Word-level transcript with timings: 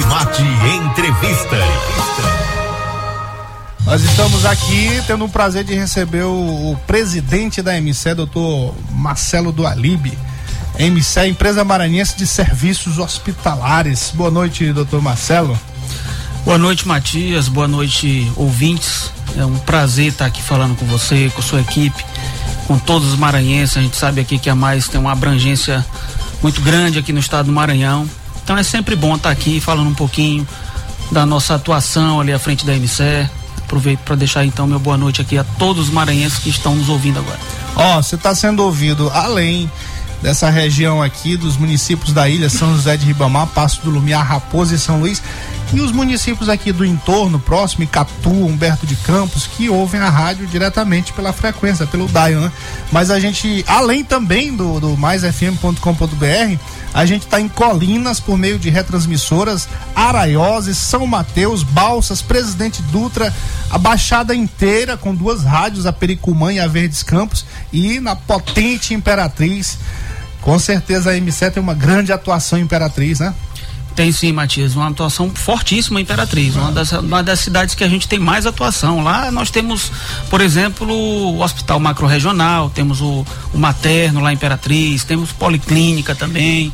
Cheque 0.00 0.04
Mate 0.06 0.42
Entrevista. 0.42 1.56
Nós 3.84 4.02
estamos 4.02 4.44
aqui 4.46 5.02
tendo 5.06 5.24
o 5.24 5.28
prazer 5.28 5.64
de 5.64 5.74
receber 5.74 6.22
o, 6.22 6.72
o 6.72 6.76
presidente 6.86 7.60
da 7.60 7.76
MC, 7.76 8.14
doutor 8.14 8.74
Marcelo 8.92 9.52
do 9.52 9.66
Alibe. 9.66 10.16
MC, 10.78 11.26
Empresa 11.26 11.64
Maranhense 11.64 12.16
de 12.16 12.26
Serviços 12.26 12.98
Hospitalares. 12.98 14.12
Boa 14.14 14.30
noite, 14.30 14.72
doutor 14.72 15.02
Marcelo. 15.02 15.58
Boa 16.44 16.56
noite, 16.56 16.86
Matias. 16.86 17.48
Boa 17.48 17.68
noite, 17.68 18.30
ouvintes. 18.36 19.10
É 19.36 19.44
um 19.44 19.58
prazer 19.58 20.08
estar 20.08 20.26
aqui 20.26 20.42
falando 20.42 20.76
com 20.76 20.86
você, 20.86 21.30
com 21.34 21.42
sua 21.42 21.60
equipe, 21.60 22.04
com 22.66 22.78
todos 22.78 23.08
os 23.08 23.18
maranhenses. 23.18 23.76
A 23.76 23.82
gente 23.82 23.96
sabe 23.96 24.20
aqui 24.20 24.38
que 24.38 24.48
a 24.48 24.54
Mais 24.54 24.88
tem 24.88 25.00
uma 25.00 25.12
abrangência 25.12 25.84
muito 26.42 26.60
grande 26.62 26.98
aqui 26.98 27.12
no 27.12 27.20
estado 27.20 27.46
do 27.46 27.52
Maranhão. 27.52 28.08
Então 28.50 28.58
é 28.58 28.64
sempre 28.64 28.96
bom 28.96 29.14
estar 29.14 29.30
aqui 29.30 29.60
falando 29.60 29.90
um 29.90 29.94
pouquinho 29.94 30.44
da 31.12 31.24
nossa 31.24 31.54
atuação 31.54 32.20
ali 32.20 32.32
à 32.32 32.38
frente 32.40 32.66
da 32.66 32.72
MCE. 32.74 33.30
Aproveito 33.58 34.00
para 34.00 34.16
deixar 34.16 34.44
então 34.44 34.66
meu 34.66 34.80
boa 34.80 34.96
noite 34.96 35.20
aqui 35.20 35.38
a 35.38 35.44
todos 35.44 35.86
os 35.86 35.94
maranhenses 35.94 36.40
que 36.40 36.50
estão 36.50 36.74
nos 36.74 36.88
ouvindo 36.88 37.20
agora. 37.20 37.38
Ó, 37.76 37.98
oh, 37.98 38.02
você 38.02 38.16
está 38.16 38.34
sendo 38.34 38.64
ouvido 38.64 39.08
além 39.14 39.70
dessa 40.20 40.50
região 40.50 41.00
aqui, 41.00 41.36
dos 41.36 41.56
municípios 41.56 42.12
da 42.12 42.28
ilha, 42.28 42.50
São 42.50 42.74
José 42.74 42.96
de 42.96 43.06
Ribamar, 43.06 43.46
Passo 43.46 43.82
do 43.82 43.90
Lumiar, 43.90 44.26
Raposa 44.26 44.74
e 44.74 44.78
São 44.80 44.98
Luís, 44.98 45.22
e 45.72 45.80
os 45.80 45.92
municípios 45.92 46.48
aqui 46.48 46.72
do 46.72 46.84
entorno, 46.84 47.38
próximo, 47.38 47.84
Icatu, 47.84 48.30
Humberto 48.30 48.84
de 48.84 48.96
Campos, 48.96 49.46
que 49.46 49.68
ouvem 49.68 50.00
a 50.00 50.10
rádio 50.10 50.48
diretamente 50.48 51.12
pela 51.12 51.32
frequência, 51.32 51.86
pelo 51.86 52.08
Dial, 52.08 52.40
né? 52.40 52.52
Mas 52.90 53.12
a 53.12 53.20
gente, 53.20 53.64
além 53.68 54.02
também 54.02 54.56
do, 54.56 54.80
do 54.80 54.96
maisfm.com.br, 54.96 56.58
a 56.92 57.06
gente 57.06 57.22
está 57.22 57.40
em 57.40 57.48
Colinas 57.48 58.18
por 58.18 58.36
meio 58.36 58.58
de 58.58 58.68
retransmissoras, 58.68 59.68
Araioses, 59.94 60.76
São 60.78 61.06
Mateus, 61.06 61.62
Balsas, 61.62 62.20
Presidente 62.20 62.82
Dutra, 62.82 63.32
a 63.70 63.78
Baixada 63.78 64.34
inteira 64.34 64.96
com 64.96 65.14
duas 65.14 65.44
rádios, 65.44 65.86
a 65.86 65.92
Pericumã 65.92 66.52
e 66.52 66.58
a 66.58 66.66
Verdes 66.66 67.02
Campos, 67.02 67.44
e 67.72 68.00
na 68.00 68.16
potente 68.16 68.92
Imperatriz. 68.94 69.78
Com 70.40 70.58
certeza 70.58 71.10
a 71.10 71.14
M7 71.14 71.52
tem 71.52 71.62
uma 71.62 71.74
grande 71.74 72.12
atuação 72.12 72.58
Imperatriz, 72.58 73.20
né? 73.20 73.34
Tem 73.94 74.12
sim, 74.12 74.32
Matias, 74.32 74.76
uma 74.76 74.88
atuação 74.88 75.30
fortíssima 75.30 76.00
Imperatriz, 76.00 76.56
uma 76.56 76.72
das, 76.72 76.92
uma 76.92 77.22
das 77.22 77.40
cidades 77.40 77.74
que 77.74 77.84
a 77.84 77.88
gente 77.88 78.08
tem 78.08 78.18
mais 78.18 78.46
atuação. 78.46 79.02
Lá 79.02 79.30
nós 79.30 79.50
temos, 79.50 79.90
por 80.30 80.40
exemplo, 80.40 80.90
o 80.90 81.42
Hospital 81.42 81.80
Macro-Regional, 81.80 82.70
temos 82.70 83.00
o, 83.00 83.26
o 83.52 83.58
Materno 83.58 84.20
lá 84.20 84.32
em 84.32 84.36
Imperatriz, 84.36 85.04
temos 85.04 85.32
Policlínica 85.32 86.14
também, 86.14 86.72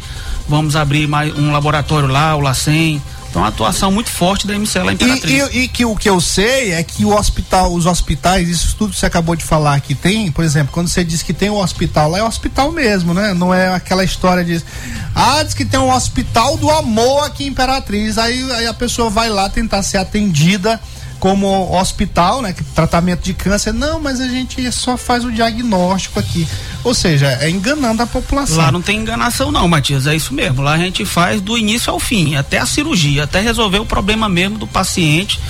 vamos 0.48 0.76
abrir 0.76 1.08
mais 1.08 1.36
um 1.36 1.50
laboratório 1.50 2.08
lá, 2.08 2.36
o 2.36 2.40
LACEN. 2.40 3.02
Então, 3.36 3.42
uma 3.42 3.48
atuação 3.50 3.92
muito 3.92 4.08
forte 4.08 4.46
da 4.46 4.54
MC 4.54 4.78
lá 4.78 4.92
em 4.92 4.94
Imperatriz. 4.94 5.48
E, 5.52 5.58
e, 5.58 5.64
e, 5.64 5.68
que 5.68 5.84
o 5.84 5.94
que 5.94 6.08
eu 6.08 6.22
sei 6.22 6.72
é 6.72 6.82
que 6.82 7.04
o 7.04 7.14
hospital, 7.14 7.74
os 7.74 7.84
hospitais, 7.84 8.48
isso 8.48 8.74
tudo 8.76 8.94
que 8.94 8.98
você 8.98 9.04
acabou 9.04 9.36
de 9.36 9.44
falar 9.44 9.78
que 9.80 9.94
tem, 9.94 10.32
por 10.32 10.42
exemplo, 10.42 10.72
quando 10.72 10.88
você 10.88 11.04
diz 11.04 11.22
que 11.22 11.34
tem 11.34 11.50
um 11.50 11.58
hospital 11.58 12.10
lá, 12.10 12.18
é 12.18 12.22
hospital 12.22 12.72
mesmo, 12.72 13.12
né? 13.12 13.34
Não 13.34 13.52
é 13.52 13.68
aquela 13.74 14.02
história 14.02 14.42
de. 14.42 14.64
Ah, 15.14 15.42
diz 15.42 15.52
que 15.52 15.66
tem 15.66 15.78
um 15.78 15.92
hospital 15.92 16.56
do 16.56 16.70
amor 16.70 17.24
aqui 17.24 17.44
em 17.44 17.48
Imperatriz. 17.48 18.16
Aí, 18.16 18.50
aí 18.52 18.66
a 18.66 18.72
pessoa 18.72 19.10
vai 19.10 19.28
lá 19.28 19.50
tentar 19.50 19.82
ser 19.82 19.98
atendida 19.98 20.80
como 21.18 21.74
hospital, 21.74 22.42
né, 22.42 22.54
tratamento 22.74 23.22
de 23.22 23.34
câncer. 23.34 23.72
Não, 23.72 24.00
mas 24.00 24.20
a 24.20 24.28
gente 24.28 24.70
só 24.72 24.96
faz 24.96 25.24
o 25.24 25.32
diagnóstico 25.32 26.18
aqui. 26.18 26.46
Ou 26.84 26.94
seja, 26.94 27.26
é 27.40 27.50
enganando 27.50 28.02
a 28.02 28.06
população. 28.06 28.58
Lá 28.58 28.70
não 28.70 28.82
tem 28.82 28.98
enganação 28.98 29.50
não, 29.50 29.66
Matias, 29.66 30.06
é 30.06 30.14
isso 30.14 30.32
mesmo. 30.34 30.62
Lá 30.62 30.74
a 30.74 30.78
gente 30.78 31.04
faz 31.04 31.40
do 31.40 31.56
início 31.56 31.92
ao 31.92 31.98
fim, 31.98 32.36
até 32.36 32.58
a 32.58 32.66
cirurgia, 32.66 33.24
até 33.24 33.40
resolver 33.40 33.78
o 33.78 33.86
problema 33.86 34.28
mesmo 34.28 34.58
do 34.58 34.66
paciente. 34.66 35.40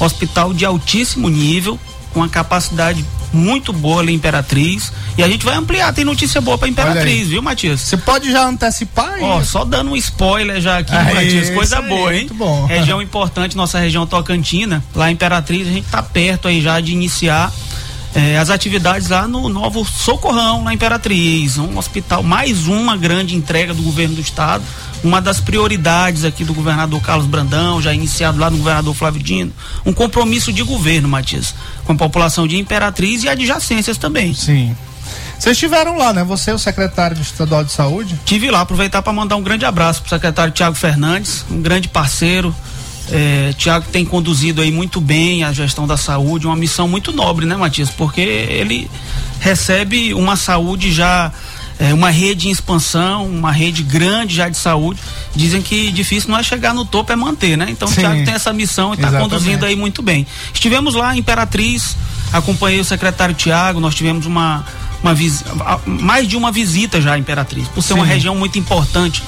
Hospital 0.00 0.52
de 0.52 0.64
altíssimo 0.64 1.28
nível, 1.28 1.78
com 2.12 2.22
a 2.22 2.28
capacidade 2.28 3.04
muito 3.34 3.72
boa 3.72 4.00
ali 4.00 4.12
Imperatriz. 4.12 4.92
E 5.16 5.22
a 5.22 5.28
gente 5.28 5.44
vai 5.44 5.56
ampliar, 5.56 5.92
tem 5.92 6.04
notícia 6.04 6.40
boa 6.40 6.56
pra 6.56 6.68
Imperatriz, 6.68 7.28
viu, 7.28 7.42
Matias? 7.42 7.80
Você 7.80 7.96
pode 7.96 8.30
já 8.30 8.46
antecipar 8.46 9.16
Ó, 9.20 9.42
só 9.42 9.64
dando 9.64 9.90
um 9.90 9.96
spoiler 9.96 10.60
já 10.60 10.78
aqui, 10.78 10.94
ah, 10.94 11.14
Matias, 11.14 11.50
coisa 11.50 11.78
aí, 11.78 11.88
boa, 11.88 12.12
hein? 12.12 12.20
Muito 12.20 12.34
bom. 12.34 12.66
Região 12.66 13.02
importante, 13.02 13.56
nossa 13.56 13.78
região 13.78 14.06
Tocantina, 14.06 14.82
lá 14.94 15.10
Imperatriz, 15.10 15.66
a 15.66 15.70
gente 15.70 15.88
tá 15.88 16.02
perto 16.02 16.48
aí 16.48 16.60
já 16.60 16.80
de 16.80 16.92
iniciar 16.92 17.52
é, 18.14 18.38
as 18.38 18.48
atividades 18.48 19.08
lá 19.08 19.26
no 19.26 19.48
novo 19.48 19.84
Socorrão, 19.84 20.62
na 20.62 20.72
Imperatriz, 20.72 21.58
um 21.58 21.76
hospital, 21.76 22.22
mais 22.22 22.66
uma 22.68 22.96
grande 22.96 23.34
entrega 23.34 23.74
do 23.74 23.82
governo 23.82 24.14
do 24.14 24.20
estado, 24.20 24.62
uma 25.02 25.20
das 25.20 25.40
prioridades 25.40 26.24
aqui 26.24 26.44
do 26.44 26.54
governador 26.54 27.00
Carlos 27.02 27.26
Brandão, 27.26 27.82
já 27.82 27.92
iniciado 27.92 28.38
lá 28.38 28.48
no 28.48 28.58
governador 28.58 28.94
Flávio 28.94 29.22
Dino, 29.22 29.52
um 29.84 29.92
compromisso 29.92 30.52
de 30.52 30.62
governo, 30.62 31.08
Matias, 31.08 31.54
com 31.84 31.92
a 31.92 31.96
população 31.96 32.46
de 32.46 32.56
Imperatriz 32.56 33.24
e 33.24 33.28
adjacências 33.28 33.98
também. 33.98 34.32
Sim. 34.32 34.76
Vocês 35.38 35.56
estiveram 35.56 35.98
lá, 35.98 36.12
né? 36.12 36.22
Você, 36.24 36.52
o 36.52 36.58
secretário 36.58 37.16
do 37.16 37.22
Estadual 37.22 37.64
de 37.64 37.72
Saúde? 37.72 38.18
Tive 38.24 38.50
lá, 38.50 38.60
aproveitar 38.60 39.02
para 39.02 39.12
mandar 39.12 39.36
um 39.36 39.42
grande 39.42 39.64
abraço 39.64 40.00
para 40.00 40.06
o 40.06 40.10
secretário 40.10 40.52
Tiago 40.52 40.76
Fernandes, 40.76 41.44
um 41.50 41.60
grande 41.60 41.88
parceiro, 41.88 42.54
é, 43.10 43.52
Tiago 43.56 43.86
tem 43.90 44.04
conduzido 44.04 44.62
aí 44.62 44.70
muito 44.70 45.00
bem 45.00 45.44
a 45.44 45.52
gestão 45.52 45.86
da 45.86 45.96
saúde, 45.96 46.46
uma 46.46 46.56
missão 46.56 46.88
muito 46.88 47.12
nobre, 47.12 47.44
né, 47.44 47.56
Matias? 47.56 47.90
Porque 47.90 48.20
ele 48.20 48.90
recebe 49.40 50.14
uma 50.14 50.36
saúde 50.36 50.90
já, 50.90 51.30
é, 51.78 51.92
uma 51.92 52.10
rede 52.10 52.48
em 52.48 52.50
expansão, 52.50 53.26
uma 53.26 53.52
rede 53.52 53.82
grande 53.82 54.34
já 54.34 54.48
de 54.48 54.56
saúde. 54.56 55.00
Dizem 55.34 55.60
que 55.60 55.92
difícil 55.92 56.30
não 56.30 56.38
é 56.38 56.42
chegar 56.42 56.72
no 56.72 56.84
topo, 56.84 57.12
é 57.12 57.16
manter, 57.16 57.56
né? 57.56 57.66
Então 57.68 57.86
Sim, 57.88 57.94
o 57.94 58.00
Tiago 58.00 58.24
tem 58.24 58.34
essa 58.34 58.52
missão 58.52 58.92
e 58.92 58.96
está 58.96 59.10
conduzindo 59.12 59.66
aí 59.66 59.76
muito 59.76 60.00
bem. 60.00 60.26
Estivemos 60.52 60.94
lá 60.94 61.14
em 61.14 61.18
Imperatriz, 61.18 61.96
acompanhei 62.32 62.80
o 62.80 62.84
secretário 62.84 63.34
Tiago, 63.34 63.80
nós 63.80 63.94
tivemos 63.94 64.24
uma, 64.24 64.64
uma 65.02 65.14
mais 65.84 66.26
de 66.26 66.36
uma 66.36 66.50
visita 66.50 67.02
já 67.02 67.14
à 67.14 67.18
Imperatriz, 67.18 67.68
por 67.68 67.82
ser 67.82 67.88
Sim. 67.88 68.00
uma 68.00 68.06
região 68.06 68.34
muito 68.34 68.58
importante 68.58 69.22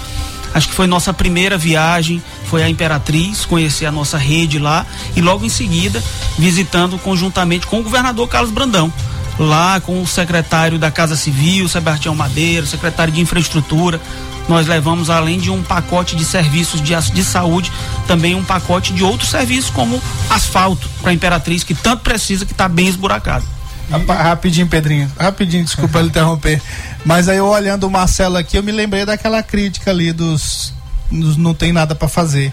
Acho 0.57 0.69
que 0.71 0.75
foi 0.75 0.87
nossa 0.87 1.13
primeira 1.13 1.59
viagem, 1.59 2.23
foi 2.47 2.63
a 2.63 2.69
Imperatriz, 2.71 3.45
conhecer 3.45 3.85
a 3.85 3.93
nossa 3.93 4.17
rede 4.17 4.59
lá 4.59 4.87
e 5.15 5.21
logo 5.21 5.45
em 5.45 5.51
seguida 5.51 6.03
visitando 6.39 6.99
conjuntamente 6.99 7.67
com 7.67 7.81
o 7.81 7.83
governador 7.83 8.27
Carlos 8.27 8.51
Brandão. 8.51 8.91
Lá 9.39 9.79
com 9.81 10.01
o 10.01 10.07
secretário 10.07 10.79
da 10.79 10.91
Casa 10.91 11.15
Civil, 11.15 11.69
Sebastião 11.69 12.15
Madeira, 12.15 12.65
secretário 12.65 13.13
de 13.13 13.21
Infraestrutura, 13.21 14.01
nós 14.49 14.67
levamos 14.67 15.11
além 15.11 15.39
de 15.39 15.51
um 15.51 15.63
pacote 15.63 16.17
de 16.17 16.25
serviços 16.25 16.81
de, 16.81 16.95
de 17.13 17.23
saúde, 17.23 17.71
também 18.07 18.35
um 18.35 18.43
pacote 18.43 18.95
de 18.95 19.05
outros 19.05 19.29
serviços 19.29 19.69
como 19.69 20.03
asfalto 20.31 20.89
para 21.03 21.11
a 21.11 21.15
Imperatriz 21.15 21.65
que 21.65 21.75
tanto 21.75 22.03
precisa 22.03 22.47
que 22.47 22.53
está 22.53 22.67
bem 22.67 22.89
esburacado. 22.89 23.45
Rapidinho, 23.91 24.67
Pedrinho. 24.67 25.11
Rapidinho, 25.19 25.65
desculpa 25.65 26.01
interromper. 26.03 26.61
Mas 27.05 27.29
aí 27.29 27.39
eu 27.39 27.47
olhando 27.47 27.87
o 27.87 27.91
Marcelo 27.91 28.37
aqui, 28.37 28.57
eu 28.57 28.63
me 28.63 28.73
lembrei 28.73 29.05
daquela 29.05 29.43
crítica 29.43 29.91
ali 29.91 30.13
dos, 30.13 30.73
dos 31.11 31.37
não 31.37 31.55
tem 31.55 31.73
nada 31.73 31.95
para 31.95 32.09
fazer. 32.09 32.53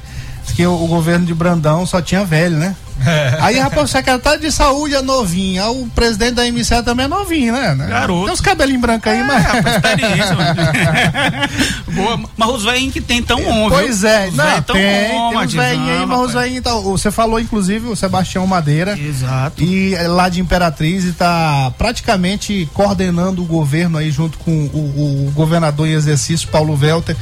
Que 0.55 0.65
o, 0.65 0.73
o, 0.73 0.87
governo 0.87 1.25
de 1.25 1.33
Brandão 1.33 1.85
só 1.85 2.01
tinha 2.01 2.23
velho, 2.23 2.57
né? 2.57 2.75
É. 3.05 3.37
Aí, 3.41 3.59
rapaz, 3.59 3.89
o 3.89 3.91
secretário 3.91 4.39
de 4.39 4.51
saúde 4.51 4.95
é 4.95 5.01
novinho, 5.01 5.63
o 5.71 5.89
presidente 5.89 6.33
da 6.33 6.43
MCE 6.43 6.83
também 6.83 7.05
é 7.05 7.09
novinho, 7.09 7.53
né? 7.53 7.75
Garoto. 7.87 8.25
Tem 8.25 8.33
uns 8.33 8.41
cabelinhos 8.41 8.81
brancos 8.81 9.11
aí, 9.11 9.19
é, 9.19 9.23
mas. 9.23 9.43
Rapaz, 9.43 9.75
experiência, 9.75 10.35
Boa. 11.93 12.19
Mas 12.37 12.49
os 12.49 12.63
velhinhos 12.63 12.93
que 12.93 13.01
tem 13.01 13.21
tão 13.21 13.39
on, 13.45 13.69
Pois 13.69 14.03
é, 14.03 14.27
os 14.29 14.35
não, 14.35 14.61
tão 14.61 14.75
tem, 14.75 15.15
on, 15.15 15.29
tem 15.29 15.39
uns 15.39 15.53
velhinhos 15.53 15.89
aí, 15.89 16.05
mas 16.05 16.19
os 16.19 16.33
velhinhos. 16.33 16.57
Então, 16.59 16.81
você 16.83 17.11
falou, 17.11 17.39
inclusive, 17.39 17.87
o 17.87 17.95
Sebastião 17.95 18.45
Madeira. 18.47 18.97
Exato. 18.97 19.63
E 19.63 19.95
é 19.95 20.07
lá 20.07 20.29
de 20.29 20.41
Imperatriz 20.41 21.05
e 21.05 21.13
tá 21.13 21.71
praticamente 21.77 22.69
coordenando 22.73 23.41
o 23.41 23.45
governo 23.45 23.97
aí 23.97 24.11
junto 24.11 24.37
com 24.39 24.51
o, 24.51 25.27
o 25.27 25.31
governador 25.31 25.87
em 25.87 25.91
exercício, 25.91 26.47
Paulo 26.47 26.77
Welter, 26.79 27.15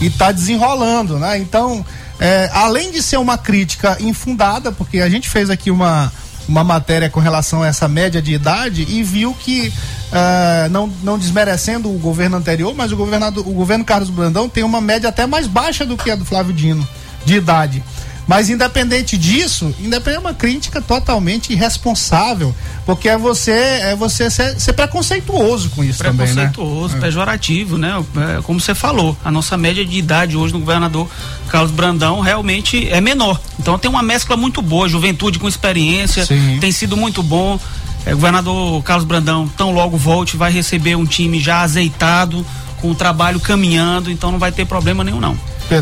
e 0.00 0.10
tá 0.10 0.32
desenrolando, 0.32 1.18
né? 1.18 1.38
Então 1.38 1.84
é, 2.18 2.50
além 2.52 2.90
de 2.90 3.02
ser 3.02 3.18
uma 3.18 3.36
crítica 3.36 3.96
infundada, 4.00 4.72
porque 4.72 5.00
a 5.00 5.08
gente 5.08 5.28
fez 5.28 5.50
aqui 5.50 5.70
uma, 5.70 6.10
uma 6.48 6.64
matéria 6.64 7.10
com 7.10 7.20
relação 7.20 7.62
a 7.62 7.66
essa 7.66 7.86
média 7.88 8.22
de 8.22 8.32
idade 8.32 8.86
e 8.88 9.02
viu 9.02 9.34
que, 9.34 9.68
uh, 9.68 10.70
não, 10.70 10.90
não 11.02 11.18
desmerecendo 11.18 11.94
o 11.94 11.98
governo 11.98 12.36
anterior, 12.36 12.74
mas 12.74 12.90
o, 12.90 12.96
governador, 12.96 13.46
o 13.46 13.52
governo 13.52 13.84
Carlos 13.84 14.08
Brandão 14.08 14.48
tem 14.48 14.64
uma 14.64 14.80
média 14.80 15.08
até 15.08 15.26
mais 15.26 15.46
baixa 15.46 15.84
do 15.84 15.96
que 15.96 16.10
a 16.10 16.16
do 16.16 16.24
Flávio 16.24 16.54
Dino, 16.54 16.86
de 17.24 17.34
idade. 17.34 17.84
Mas 18.26 18.50
independente 18.50 19.16
disso, 19.16 19.72
independente 19.78 20.16
é 20.16 20.18
uma 20.18 20.34
crítica 20.34 20.82
totalmente 20.82 21.52
irresponsável, 21.52 22.54
porque 22.84 23.08
é 23.08 23.16
você 23.16 23.52
é 23.52 23.94
você 23.94 24.28
ser, 24.28 24.58
ser 24.60 24.72
preconceituoso 24.72 25.70
com 25.70 25.84
isso 25.84 26.02
também, 26.02 26.26
né? 26.28 26.46
Preconceituoso, 26.46 26.96
pejorativo, 26.96 27.78
né? 27.78 28.02
É, 28.36 28.42
como 28.42 28.60
você 28.60 28.74
falou, 28.74 29.16
a 29.24 29.30
nossa 29.30 29.56
média 29.56 29.84
de 29.84 29.96
idade 29.96 30.36
hoje 30.36 30.52
no 30.52 30.58
governador 30.58 31.08
Carlos 31.48 31.70
Brandão 31.70 32.20
realmente 32.20 32.88
é 32.88 33.00
menor. 33.00 33.40
Então 33.60 33.78
tem 33.78 33.88
uma 33.88 34.02
mescla 34.02 34.36
muito 34.36 34.60
boa, 34.60 34.88
juventude 34.88 35.38
com 35.38 35.46
experiência, 35.46 36.26
Sim. 36.26 36.58
tem 36.60 36.72
sido 36.72 36.96
muito 36.96 37.22
bom. 37.22 37.60
É, 38.04 38.12
governador 38.12 38.82
Carlos 38.82 39.06
Brandão, 39.06 39.48
tão 39.56 39.72
logo 39.72 39.96
volte, 39.96 40.36
vai 40.36 40.50
receber 40.50 40.96
um 40.96 41.06
time 41.06 41.38
já 41.38 41.60
azeitado, 41.60 42.44
com 42.80 42.90
o 42.90 42.94
trabalho 42.94 43.38
caminhando, 43.40 44.10
então 44.10 44.32
não 44.32 44.38
vai 44.38 44.52
ter 44.52 44.64
problema 44.64 45.04
nenhum 45.04 45.20
não. 45.20 45.38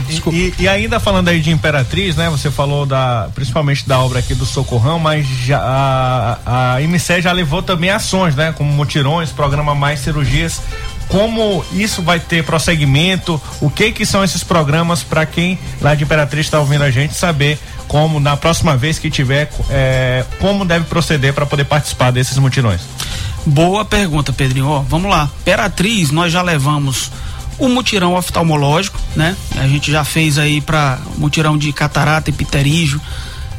Desculpa. 0.06 0.36
E, 0.36 0.54
e, 0.58 0.69
ainda 0.69 0.98
falando 0.98 1.28
aí 1.28 1.40
de 1.40 1.50
Imperatriz, 1.50 2.16
né? 2.16 2.28
Você 2.31 2.50
falou 2.50 2.86
da, 2.86 3.28
principalmente 3.34 3.86
da 3.86 3.98
obra 4.00 4.19
aqui 4.19 4.34
do 4.34 4.46
Socorrão, 4.46 4.98
mas 4.98 5.26
já, 5.26 5.58
a, 5.60 6.75
a 6.75 6.82
IMCE 6.82 7.20
já 7.20 7.32
levou 7.32 7.62
também 7.62 7.90
ações, 7.90 8.34
né? 8.34 8.52
Como 8.56 8.70
mutirões, 8.72 9.31
programa 9.31 9.75
Mais 9.75 10.00
Cirurgias 10.00 10.60
como 11.08 11.64
isso 11.72 12.02
vai 12.02 12.19
ter 12.19 12.44
prosseguimento, 12.44 13.40
o 13.60 13.70
que 13.70 13.92
que 13.92 14.06
são 14.06 14.25
esses 14.25 14.42
programas 14.42 15.02
para 15.02 15.26
quem 15.26 15.58
lá 15.81 15.94
de 15.94 16.04
Imperatriz 16.04 16.46
está 16.46 16.58
ouvindo 16.58 16.82
a 16.82 16.90
gente 16.90 17.14
saber 17.14 17.58
como 17.86 18.19
na 18.19 18.36
próxima 18.36 18.76
vez 18.76 18.98
que 18.98 19.10
tiver 19.10 19.50
é, 19.70 20.25
como 20.40 20.64
deve 20.64 20.86
proceder 20.86 21.32
para 21.32 21.46
poder 21.46 21.64
participar 21.64 22.10
desses 22.10 22.38
mutirões. 22.38 22.81
Boa 23.46 23.84
pergunta, 23.84 24.32
Pedrinho. 24.32 24.66
Ó, 24.66 24.81
vamos 24.81 25.10
lá. 25.10 25.28
Imperatriz, 25.42 26.10
nós 26.10 26.32
já 26.32 26.40
levamos 26.40 27.10
o 27.58 27.68
mutirão 27.68 28.14
oftalmológico, 28.14 28.98
né? 29.16 29.36
A 29.56 29.66
gente 29.66 29.90
já 29.90 30.04
fez 30.04 30.38
aí 30.38 30.60
para 30.60 30.98
mutirão 31.18 31.56
de 31.56 31.72
catarata 31.72 32.30
e 32.30 32.32
pterígio. 32.32 33.00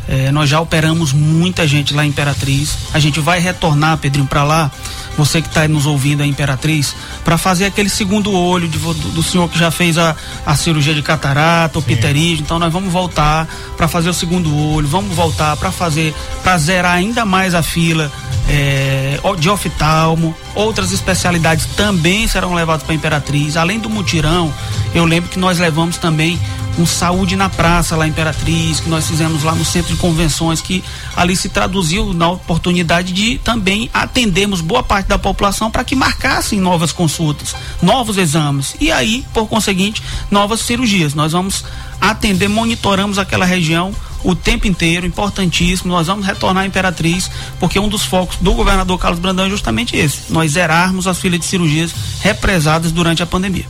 É, 0.07 0.31
nós 0.31 0.49
já 0.49 0.59
operamos 0.59 1.11
muita 1.13 1.67
gente 1.67 1.93
lá 1.93 2.05
em 2.05 2.09
Imperatriz. 2.09 2.77
A 2.93 2.99
gente 2.99 3.19
vai 3.19 3.39
retornar, 3.39 3.97
Pedrinho, 3.97 4.27
para 4.27 4.43
lá. 4.43 4.71
Você 5.17 5.41
que 5.41 5.47
está 5.47 5.65
nos 5.67 5.85
ouvindo 5.85 6.21
a 6.21 6.27
Imperatriz, 6.27 6.93
para 7.23 7.37
fazer 7.37 7.65
aquele 7.65 7.89
segundo 7.89 8.33
olho 8.33 8.67
de, 8.67 8.77
do, 8.77 8.93
do, 8.93 9.23
senhor 9.23 9.47
que 9.49 9.57
já 9.57 9.71
fez 9.71 9.97
a, 9.97 10.13
a 10.45 10.55
cirurgia 10.57 10.93
de 10.93 11.01
catarata 11.01 11.77
ou 11.77 11.81
pterígio. 11.81 12.43
Então 12.43 12.59
nós 12.59 12.71
vamos 12.71 12.91
voltar 12.91 13.47
para 13.77 13.87
fazer 13.87 14.09
o 14.09 14.13
segundo 14.13 14.53
olho, 14.53 14.87
vamos 14.87 15.15
voltar 15.15 15.55
para 15.55 15.71
fazer, 15.71 16.13
para 16.43 16.57
zerar 16.57 16.95
ainda 16.95 17.23
mais 17.23 17.55
a 17.55 17.63
fila 17.63 18.11
é, 18.49 19.19
de 19.39 19.49
oftalmo, 19.49 20.35
outras 20.53 20.91
especialidades 20.91 21.65
também 21.77 22.27
serão 22.27 22.53
levadas 22.53 22.83
para 22.83 22.93
a 22.93 22.95
Imperatriz. 22.95 23.57
Além 23.57 23.79
do 23.79 23.89
mutirão, 23.89 24.53
eu 24.93 25.05
lembro 25.05 25.29
que 25.29 25.39
nós 25.39 25.59
levamos 25.59 25.97
também 25.97 26.39
um 26.77 26.85
saúde 26.85 27.35
na 27.35 27.49
praça 27.49 27.95
lá 27.95 28.05
em 28.07 28.09
Imperatriz, 28.09 28.79
que 28.79 28.89
nós 28.89 29.07
fizemos 29.07 29.43
lá 29.43 29.53
no 29.53 29.65
centro 29.65 29.93
de 29.93 29.99
convenções, 29.99 30.61
que 30.61 30.83
ali 31.15 31.35
se 31.35 31.49
traduziu 31.49 32.13
na 32.13 32.29
oportunidade 32.29 33.13
de 33.13 33.37
também 33.39 33.89
atendermos 33.93 34.61
boa 34.61 34.83
parte 34.83 35.07
da 35.07 35.17
população 35.17 35.69
para 35.71 35.83
que 35.83 35.95
marcassem 35.95 36.59
novas 36.59 36.91
consultas, 36.91 37.55
novos 37.81 38.17
exames 38.17 38.75
e 38.79 38.91
aí, 38.91 39.25
por 39.33 39.47
conseguinte, 39.47 40.01
novas 40.29 40.61
cirurgias. 40.61 41.13
Nós 41.13 41.31
vamos 41.31 41.63
atender, 41.99 42.47
monitoramos 42.47 43.17
aquela 43.17 43.45
região 43.45 43.93
o 44.23 44.35
tempo 44.35 44.67
inteiro, 44.67 45.05
importantíssimo. 45.05 45.91
Nós 45.91 46.07
vamos 46.07 46.25
retornar 46.25 46.63
à 46.63 46.67
Imperatriz, 46.67 47.29
porque 47.59 47.79
um 47.79 47.87
dos 47.87 48.03
focos 48.03 48.37
do 48.37 48.53
governador 48.53 48.97
Carlos 48.99 49.19
Brandão 49.19 49.45
é 49.45 49.49
justamente 49.49 49.95
esse: 49.95 50.31
nós 50.31 50.51
zerarmos 50.51 51.07
as 51.07 51.19
filas 51.19 51.39
de 51.39 51.45
cirurgias 51.45 51.93
represadas 52.21 52.91
durante 52.91 53.21
a 53.21 53.25
pandemia. 53.25 53.65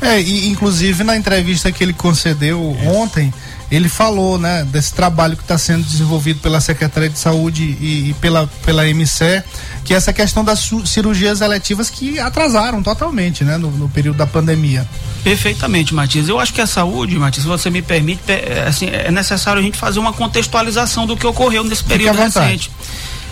É, 0.00 0.20
e 0.20 0.48
inclusive 0.48 1.02
na 1.02 1.16
entrevista 1.16 1.72
que 1.72 1.82
ele 1.82 1.92
concedeu 1.92 2.76
é. 2.80 2.88
ontem, 2.88 3.32
ele 3.70 3.88
falou, 3.88 4.38
né, 4.38 4.64
desse 4.64 4.92
trabalho 4.92 5.36
que 5.36 5.42
está 5.42 5.56
sendo 5.56 5.82
desenvolvido 5.82 6.40
pela 6.40 6.60
Secretaria 6.60 7.08
de 7.08 7.18
Saúde 7.18 7.76
e, 7.80 8.10
e, 8.10 8.14
pela, 8.20 8.46
pela 8.64 8.84
MCE, 8.84 9.42
que 9.84 9.94
é 9.94 9.96
essa 9.96 10.12
questão 10.12 10.44
das 10.44 10.70
cirurgias 10.86 11.40
eletivas 11.40 11.90
que 11.90 12.18
atrasaram 12.18 12.82
totalmente, 12.82 13.44
né, 13.44 13.56
no, 13.56 13.70
no 13.70 13.88
período 13.88 14.16
da 14.16 14.26
pandemia. 14.26 14.88
Perfeitamente, 15.22 15.94
Matias. 15.94 16.28
Eu 16.28 16.38
acho 16.38 16.52
que 16.52 16.60
a 16.60 16.66
saúde, 16.66 17.18
Matias, 17.18 17.42
se 17.42 17.48
você 17.48 17.70
me 17.70 17.82
permite, 17.82 18.22
é, 18.28 18.64
assim, 18.68 18.86
é 18.86 19.10
necessário 19.10 19.60
a 19.60 19.62
gente 19.62 19.78
fazer 19.78 19.98
uma 19.98 20.12
contextualização 20.12 21.06
do 21.06 21.16
que 21.16 21.26
ocorreu 21.26 21.64
nesse 21.64 21.84
período 21.84 22.16
recente. 22.16 22.70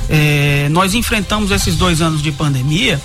É, 0.08 0.68
nós 0.70 0.94
enfrentamos 0.94 1.50
esses 1.50 1.76
dois 1.76 2.00
anos 2.00 2.22
de 2.22 2.32
pandemia 2.32 3.00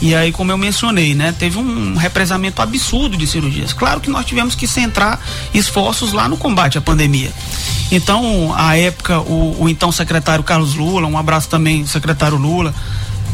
e 0.00 0.14
aí, 0.14 0.30
como 0.30 0.52
eu 0.52 0.58
mencionei, 0.58 1.14
né, 1.14 1.34
teve 1.36 1.58
um 1.58 1.96
represamento 1.96 2.62
absurdo 2.62 3.16
de 3.16 3.26
cirurgias. 3.26 3.72
Claro 3.72 4.00
que 4.00 4.08
nós 4.08 4.24
tivemos 4.24 4.54
que 4.54 4.66
centrar 4.66 5.20
esforços 5.52 6.12
lá 6.12 6.28
no 6.28 6.36
combate 6.36 6.78
à 6.78 6.80
pandemia. 6.80 7.32
Então, 7.90 8.54
à 8.56 8.76
época, 8.76 9.18
o, 9.20 9.56
o 9.62 9.68
então 9.68 9.90
secretário 9.90 10.44
Carlos 10.44 10.74
Lula, 10.74 11.06
um 11.06 11.18
abraço 11.18 11.48
também, 11.48 11.84
secretário 11.84 12.36
Lula, 12.36 12.72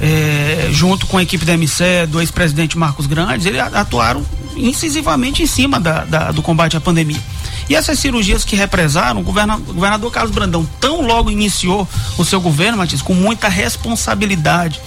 é, 0.01 0.69
junto 0.73 1.07
com 1.07 1.19
a 1.19 1.23
equipe 1.23 1.45
da 1.45 1.57
MCE, 1.57 2.07
do 2.09 2.21
ex-presidente 2.21 2.79
Marcos 2.79 3.07
Grandes, 3.07 3.47
eles 3.47 3.61
atuaram 3.61 4.25
incisivamente 4.57 5.43
em 5.43 5.47
cima 5.47 5.79
da, 5.79 6.05
da, 6.05 6.31
do 6.31 6.41
combate 6.41 6.77
à 6.77 6.81
pandemia. 6.81 7.21
E 7.69 7.75
essas 7.75 7.99
cirurgias 7.99 8.45
que 8.45 8.57
represaram, 8.57 9.21
o 9.21 9.25
governador, 9.25 9.75
governador 9.75 10.11
Carlos 10.11 10.35
Brandão 10.35 10.67
tão 10.81 11.03
logo 11.03 11.31
iniciou 11.31 11.89
o 12.17 12.25
seu 12.25 12.41
governo, 12.41 12.79
Matias, 12.79 13.03
com 13.03 13.15
muita 13.15 13.49
responsabilidade 13.49 14.81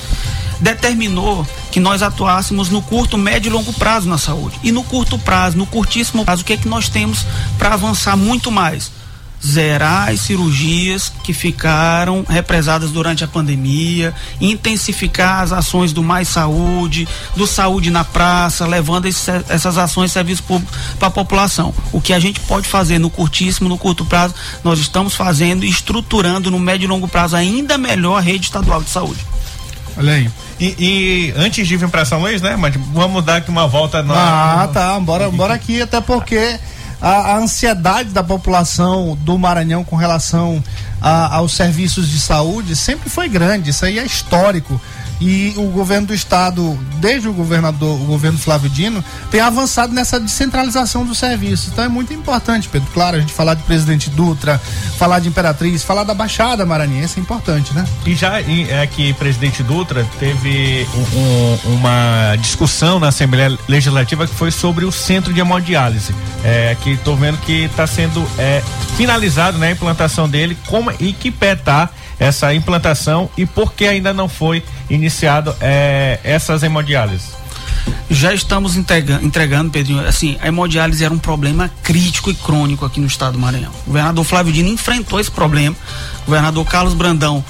determinou 0.60 1.46
que 1.72 1.80
nós 1.80 2.02
atuássemos 2.02 2.70
no 2.70 2.82
curto, 2.82 3.18
médio 3.18 3.50
e 3.50 3.52
longo 3.52 3.74
prazo 3.74 4.08
na 4.08 4.18
saúde. 4.18 4.60
E 4.64 4.72
no 4.72 4.84
curto 4.84 5.18
prazo, 5.20 5.58
no 5.58 5.66
curtíssimo 5.66 6.26
prazo, 6.26 6.42
o 6.42 6.46
que 6.46 6.54
é 6.54 6.58
que 6.58 6.68
nós 6.68 6.90
temos 6.90 7.26
para 7.58 7.74
avançar 7.74 8.16
muito 8.16 8.52
mais? 8.52 8.92
zerar 9.46 10.10
as 10.10 10.22
cirurgias 10.22 11.12
que 11.24 11.34
ficaram 11.34 12.26
represadas 12.28 12.92
durante 12.92 13.24
a 13.24 13.28
pandemia, 13.28 14.14
intensificar 14.42 15.42
as 15.42 15.52
ações 15.52 15.94
do 15.94 16.02
Mais 16.02 16.28
Saúde, 16.28 17.08
do 17.36 17.46
Saúde 17.46 17.90
na 17.90 18.04
Praça, 18.04 18.66
levando 18.66 19.06
esse, 19.06 19.30
essas 19.50 19.78
ações 19.78 20.08
de 20.08 20.14
serviço 20.14 20.44
público 20.44 20.72
para 20.98 21.08
a 21.08 21.12
população. 21.12 21.74
O 21.92 22.02
que 22.02 22.14
a 22.14 22.20
gente 22.20 22.40
pode 22.42 22.68
fazer 22.68 23.00
no 23.00 23.10
curtíssimo, 23.10 23.70
no 23.70 23.78
curto 23.78 24.06
prazo, 24.06 24.34
nós 24.64 24.80
estamos 24.80 25.16
fazendo 25.16 25.64
e 25.64 25.70
estruturando 25.70 26.50
no 26.50 26.60
médio 26.60 26.86
e 26.86 26.90
longo 26.90 27.08
prazo 27.08 27.36
ainda 27.36 27.78
melhor 27.78 28.18
a 28.18 28.22
rede 28.22 28.46
estadual 28.46 28.82
de 28.82 28.90
saúde. 28.90 29.37
Olha 29.98 30.14
aí. 30.14 30.30
E, 30.60 30.76
e, 30.78 31.34
antes 31.38 31.68
de 31.68 31.78
vir 31.78 31.90
para 31.90 32.06
São 32.06 32.20
Luís, 32.20 32.42
né, 32.42 32.56
mas 32.56 32.76
vamos 32.94 33.24
dar 33.24 33.38
aqui 33.38 33.50
uma 33.50 33.68
volta 33.68 34.02
na. 34.04 34.64
Ah, 34.64 34.68
tá. 34.68 35.00
Bora, 35.00 35.30
bora 35.30 35.54
aqui, 35.54 35.82
até 35.82 36.00
porque 36.02 36.60
a, 37.02 37.10
a 37.10 37.38
ansiedade 37.38 38.10
da 38.10 38.24
população 38.24 39.18
do 39.22 39.38
Maranhão 39.38 39.84
com 39.84 39.96
relação 39.96 40.64
a, 41.02 41.36
aos 41.36 41.54
serviços 41.54 42.10
de 42.10 42.20
saúde 42.20 42.76
sempre 42.76 43.10
foi 43.10 43.30
grande. 43.30 43.70
Isso 43.70 43.86
aí 43.86 44.00
é 44.00 44.06
histórico 44.06 44.80
e 45.20 45.54
o 45.58 45.64
governo 45.70 46.08
do 46.08 46.14
estado, 46.14 46.78
desde 46.96 47.28
o 47.28 47.34
governador, 47.34 48.00
o 48.00 48.06
governo 48.06 48.38
Flávio 48.38 48.70
Dino, 48.70 49.04
tem 49.32 49.40
avançado 49.40 49.94
nessa 49.94 50.20
descentralização 50.20 51.06
dos 51.06 51.18
serviços. 51.18 51.70
Então 51.70 51.84
é 51.84 51.88
muito 51.88 52.14
importante, 52.14 52.70
Pedro. 52.70 52.88
Claro, 52.94 53.18
a 53.18 53.20
gente 53.20 53.34
falar 53.34 53.56
de 53.56 53.64
Presidente 53.64 54.10
Dutra, 54.10 54.62
falar 54.98 55.20
de 55.20 55.28
Imperatriz, 55.28 55.84
falar 55.84 56.04
da 56.04 56.14
Baixada 56.14 56.66
Maranhense 56.66 57.20
é 57.20 57.22
importante, 57.22 57.74
né? 57.74 57.86
E 58.06 58.16
já 58.16 58.42
é 58.42 58.88
que 58.88 59.14
Presidente 59.14 59.64
Dutra 59.64 60.06
teve 60.20 60.88
um, 61.16 61.74
uma 61.74 62.36
discussão 62.40 63.00
na 63.00 63.08
Assembleia 63.08 63.58
Legislativa 63.68 64.28
que 64.28 64.34
foi 64.34 64.52
sobre 64.52 64.86
o 64.86 64.92
centro 64.92 65.34
de 65.34 65.40
hemodiálise. 65.40 66.14
É, 66.44 66.78
que 66.82 66.92
estou 66.92 67.16
vendo 67.16 67.38
que 67.40 67.64
está 67.66 67.88
sendo 67.88 68.26
é, 68.38 68.62
finalizado 68.96 69.58
né, 69.58 69.70
a 69.70 69.72
implantação 69.72 70.30
dele, 70.30 70.58
como 70.68 70.92
e 71.00 71.12
que 71.12 71.32
pé 71.32 71.54
está 71.54 71.90
essa 72.20 72.54
implantação 72.54 73.30
e 73.38 73.46
por 73.46 73.74
que 73.74 73.86
ainda 73.86 74.14
não 74.14 74.28
foi 74.28 74.64
iniciado 74.90 75.56
é, 75.62 76.20
essas 76.24 76.64
hemodiálises? 76.64 77.38
Já 78.10 78.34
estamos 78.34 78.76
entregando, 78.76 79.70
Pedrinho, 79.70 80.06
assim, 80.06 80.38
a 80.42 80.48
hemodiálise 80.48 81.04
era 81.04 81.14
um 81.14 81.20
problema 81.20 81.70
crítico 81.84 82.32
e 82.32 82.34
crônico 82.34 82.86
aqui 82.86 83.00
no 83.00 83.08
estado 83.08 83.34
do 83.34 83.40
Maranhão. 83.40 83.72
O 83.84 83.88
governador 83.88 84.24
Flávio 84.24 84.54
Dino 84.54 84.70
enfrentou 84.70 85.20
esse 85.20 85.32
problema, 85.32 85.76
o 86.24 86.26
governador 86.26 86.66
Carlos 86.66 86.94
Brandão 86.94 87.44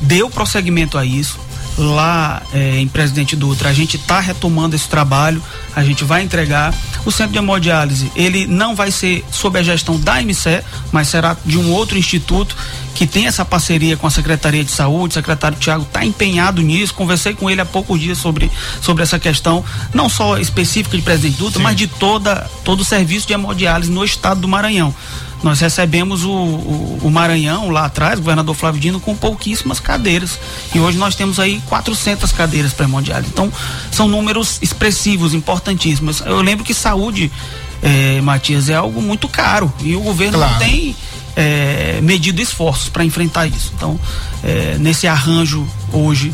deu 0.00 0.28
prosseguimento 0.28 0.98
a 0.98 1.04
isso, 1.04 1.38
lá 1.78 2.42
é, 2.52 2.78
em 2.78 2.88
Presidente 2.88 3.34
Dutra. 3.34 3.70
A 3.70 3.72
gente 3.72 3.96
está 3.96 4.20
retomando 4.20 4.76
esse 4.76 4.88
trabalho, 4.88 5.42
a 5.74 5.82
gente 5.82 6.04
vai 6.04 6.22
entregar. 6.22 6.74
O 7.04 7.10
centro 7.10 7.32
de 7.32 7.38
hemodiálise, 7.38 8.12
ele 8.14 8.46
não 8.46 8.74
vai 8.74 8.90
ser 8.90 9.24
sob 9.30 9.58
a 9.58 9.62
gestão 9.62 9.98
da 9.98 10.22
MCE, 10.22 10.62
mas 10.92 11.08
será 11.08 11.36
de 11.44 11.58
um 11.58 11.72
outro 11.72 11.98
instituto 11.98 12.56
que 12.94 13.06
tem 13.06 13.26
essa 13.26 13.44
parceria 13.44 13.96
com 13.96 14.06
a 14.06 14.10
Secretaria 14.10 14.62
de 14.62 14.70
Saúde. 14.70 15.12
O 15.12 15.14
secretário 15.14 15.58
Tiago 15.58 15.82
está 15.82 16.04
empenhado 16.04 16.62
nisso. 16.62 16.94
Conversei 16.94 17.34
com 17.34 17.50
ele 17.50 17.60
há 17.60 17.64
poucos 17.64 17.98
dias 17.98 18.18
sobre, 18.18 18.50
sobre 18.80 19.02
essa 19.02 19.18
questão, 19.18 19.64
não 19.92 20.08
só 20.08 20.38
específica 20.38 20.96
de 20.96 21.02
Presidente 21.02 21.38
Dutra, 21.38 21.58
Sim. 21.58 21.64
mas 21.64 21.76
de 21.76 21.86
toda, 21.86 22.48
todo 22.64 22.80
o 22.80 22.84
serviço 22.84 23.26
de 23.26 23.32
hemodiálise 23.32 23.90
no 23.90 24.04
estado 24.04 24.40
do 24.42 24.48
Maranhão. 24.48 24.94
Nós 25.42 25.60
recebemos 25.60 26.24
o, 26.24 26.30
o, 26.30 27.00
o, 27.02 27.10
Maranhão 27.10 27.70
lá 27.70 27.86
atrás, 27.86 28.18
o 28.18 28.22
governador 28.22 28.54
Flávio 28.54 28.80
Dino, 28.80 29.00
com 29.00 29.14
pouquíssimas 29.14 29.80
cadeiras. 29.80 30.38
E 30.74 30.78
hoje 30.78 30.96
nós 30.98 31.14
temos 31.14 31.40
aí 31.40 31.60
400 31.66 32.30
cadeiras 32.32 32.72
para 32.72 32.84
hemodiálise. 32.84 33.30
Então, 33.32 33.52
são 33.90 34.06
números 34.06 34.58
expressivos, 34.62 35.34
importantíssimos. 35.34 36.20
Eu 36.20 36.40
lembro 36.40 36.64
que 36.64 36.72
saúde, 36.72 37.30
é, 37.82 38.20
Matias, 38.20 38.68
é 38.68 38.74
algo 38.74 39.02
muito 39.02 39.28
caro. 39.28 39.72
E 39.80 39.96
o 39.96 40.00
governo 40.00 40.38
claro. 40.38 40.52
não 40.52 40.58
tem 40.60 40.96
é, 41.34 42.00
medido 42.02 42.40
esforços 42.40 42.88
para 42.88 43.04
enfrentar 43.04 43.46
isso. 43.46 43.72
Então, 43.76 43.98
é, 44.44 44.76
nesse 44.78 45.06
arranjo 45.06 45.66
hoje 45.92 46.32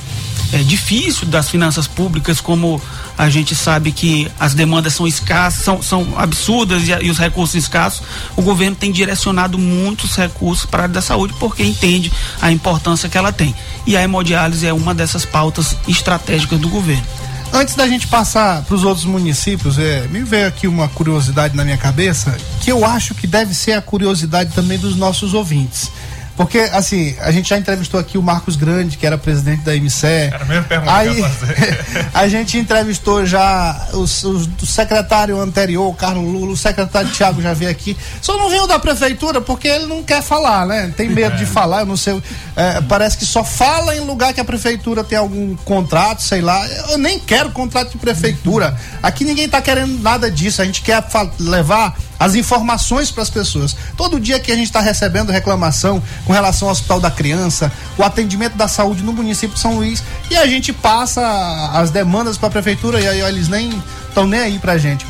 é, 0.52 0.58
difícil 0.58 1.26
das 1.26 1.48
finanças 1.48 1.86
públicas, 1.86 2.40
como 2.40 2.80
a 3.16 3.28
gente 3.28 3.54
sabe 3.54 3.92
que 3.92 4.30
as 4.38 4.54
demandas 4.54 4.94
são 4.94 5.06
escassas, 5.06 5.62
são, 5.62 5.82
são 5.82 6.14
absurdas 6.16 6.86
e, 6.86 6.92
e, 6.92 7.10
os 7.10 7.18
recursos 7.18 7.54
escassos, 7.54 8.02
o 8.36 8.42
governo 8.42 8.76
tem 8.76 8.92
direcionado 8.92 9.58
muitos 9.58 10.16
recursos 10.16 10.66
para 10.66 10.80
a 10.80 10.82
área 10.84 10.94
da 10.94 11.02
saúde 11.02 11.34
porque 11.38 11.62
entende 11.62 12.12
a 12.40 12.50
importância 12.50 13.08
que 13.08 13.18
ela 13.18 13.32
tem. 13.32 13.54
E 13.86 13.96
a 13.96 14.02
hemodiálise 14.02 14.66
é 14.66 14.72
uma 14.72 14.94
dessas 14.94 15.24
pautas 15.24 15.76
estratégicas 15.86 16.58
do 16.58 16.68
governo. 16.68 17.06
Antes 17.52 17.74
da 17.74 17.88
gente 17.88 18.06
passar 18.06 18.62
para 18.62 18.74
os 18.74 18.84
outros 18.84 19.06
municípios, 19.06 19.78
é, 19.78 20.06
me 20.08 20.22
veio 20.22 20.46
aqui 20.46 20.68
uma 20.68 20.86
curiosidade 20.86 21.56
na 21.56 21.64
minha 21.64 21.78
cabeça, 21.78 22.36
que 22.60 22.70
eu 22.70 22.84
acho 22.84 23.14
que 23.14 23.26
deve 23.26 23.54
ser 23.54 23.72
a 23.72 23.80
curiosidade 23.80 24.52
também 24.54 24.78
dos 24.78 24.96
nossos 24.96 25.32
ouvintes. 25.32 25.90
Porque, 26.38 26.60
assim, 26.72 27.16
a 27.18 27.32
gente 27.32 27.48
já 27.48 27.58
entrevistou 27.58 27.98
aqui 27.98 28.16
o 28.16 28.22
Marcos 28.22 28.54
Grande, 28.54 28.96
que 28.96 29.04
era 29.04 29.18
presidente 29.18 29.62
da 29.62 29.74
MCE. 29.74 30.06
Era 30.06 30.44
mesmo 30.44 30.64
pergunta 30.66 30.94
Aí, 30.94 31.24
a 32.14 32.28
gente 32.28 32.56
entrevistou 32.56 33.26
já 33.26 33.88
os, 33.92 34.22
os, 34.22 34.48
o 34.62 34.64
secretário 34.64 35.40
anterior, 35.40 35.88
o 35.88 35.94
Carlos 35.94 36.24
Lula, 36.24 36.52
o 36.52 36.56
secretário 36.56 37.10
Tiago 37.10 37.42
já 37.42 37.52
veio 37.52 37.68
aqui. 37.68 37.96
Só 38.22 38.38
não 38.38 38.48
veio 38.48 38.68
da 38.68 38.78
prefeitura 38.78 39.40
porque 39.40 39.66
ele 39.66 39.86
não 39.86 40.00
quer 40.04 40.22
falar, 40.22 40.64
né? 40.64 40.94
Tem 40.96 41.08
medo 41.08 41.34
é. 41.34 41.38
de 41.38 41.44
falar, 41.44 41.80
eu 41.80 41.86
não 41.86 41.96
sei. 41.96 42.22
É, 42.54 42.80
parece 42.82 43.18
que 43.18 43.26
só 43.26 43.42
fala 43.42 43.96
em 43.96 44.00
lugar 44.00 44.32
que 44.32 44.40
a 44.40 44.44
prefeitura 44.44 45.02
tem 45.02 45.18
algum 45.18 45.56
contrato, 45.56 46.22
sei 46.22 46.40
lá. 46.40 46.64
Eu 46.88 46.98
nem 46.98 47.18
quero 47.18 47.50
contrato 47.50 47.90
de 47.90 47.98
prefeitura. 47.98 48.78
Aqui 49.02 49.24
ninguém 49.24 49.48
tá 49.48 49.60
querendo 49.60 50.00
nada 50.00 50.30
disso. 50.30 50.62
A 50.62 50.64
gente 50.64 50.82
quer 50.82 51.04
levar 51.40 51.96
as 52.18 52.34
informações 52.34 53.10
para 53.10 53.22
as 53.22 53.30
pessoas. 53.30 53.76
Todo 53.96 54.18
dia 54.18 54.40
que 54.40 54.50
a 54.50 54.56
gente 54.56 54.66
está 54.66 54.80
recebendo 54.80 55.30
reclamação 55.30 56.02
com 56.24 56.32
relação 56.32 56.68
ao 56.68 56.72
Hospital 56.72 57.00
da 57.00 57.10
Criança, 57.10 57.70
o 57.96 58.02
atendimento 58.02 58.56
da 58.56 58.68
saúde 58.68 59.02
no 59.02 59.12
município 59.12 59.54
de 59.54 59.60
São 59.60 59.76
Luís, 59.76 60.02
e 60.30 60.36
a 60.36 60.46
gente 60.46 60.72
passa 60.72 61.22
as 61.72 61.90
demandas 61.90 62.36
para 62.36 62.48
a 62.48 62.52
prefeitura 62.52 63.00
e 63.00 63.06
aí 63.06 63.20
eles 63.20 63.48
nem 63.48 63.70
estão 64.08 64.26
nem 64.26 64.40
aí 64.40 64.58
para 64.58 64.76
gente. 64.78 65.06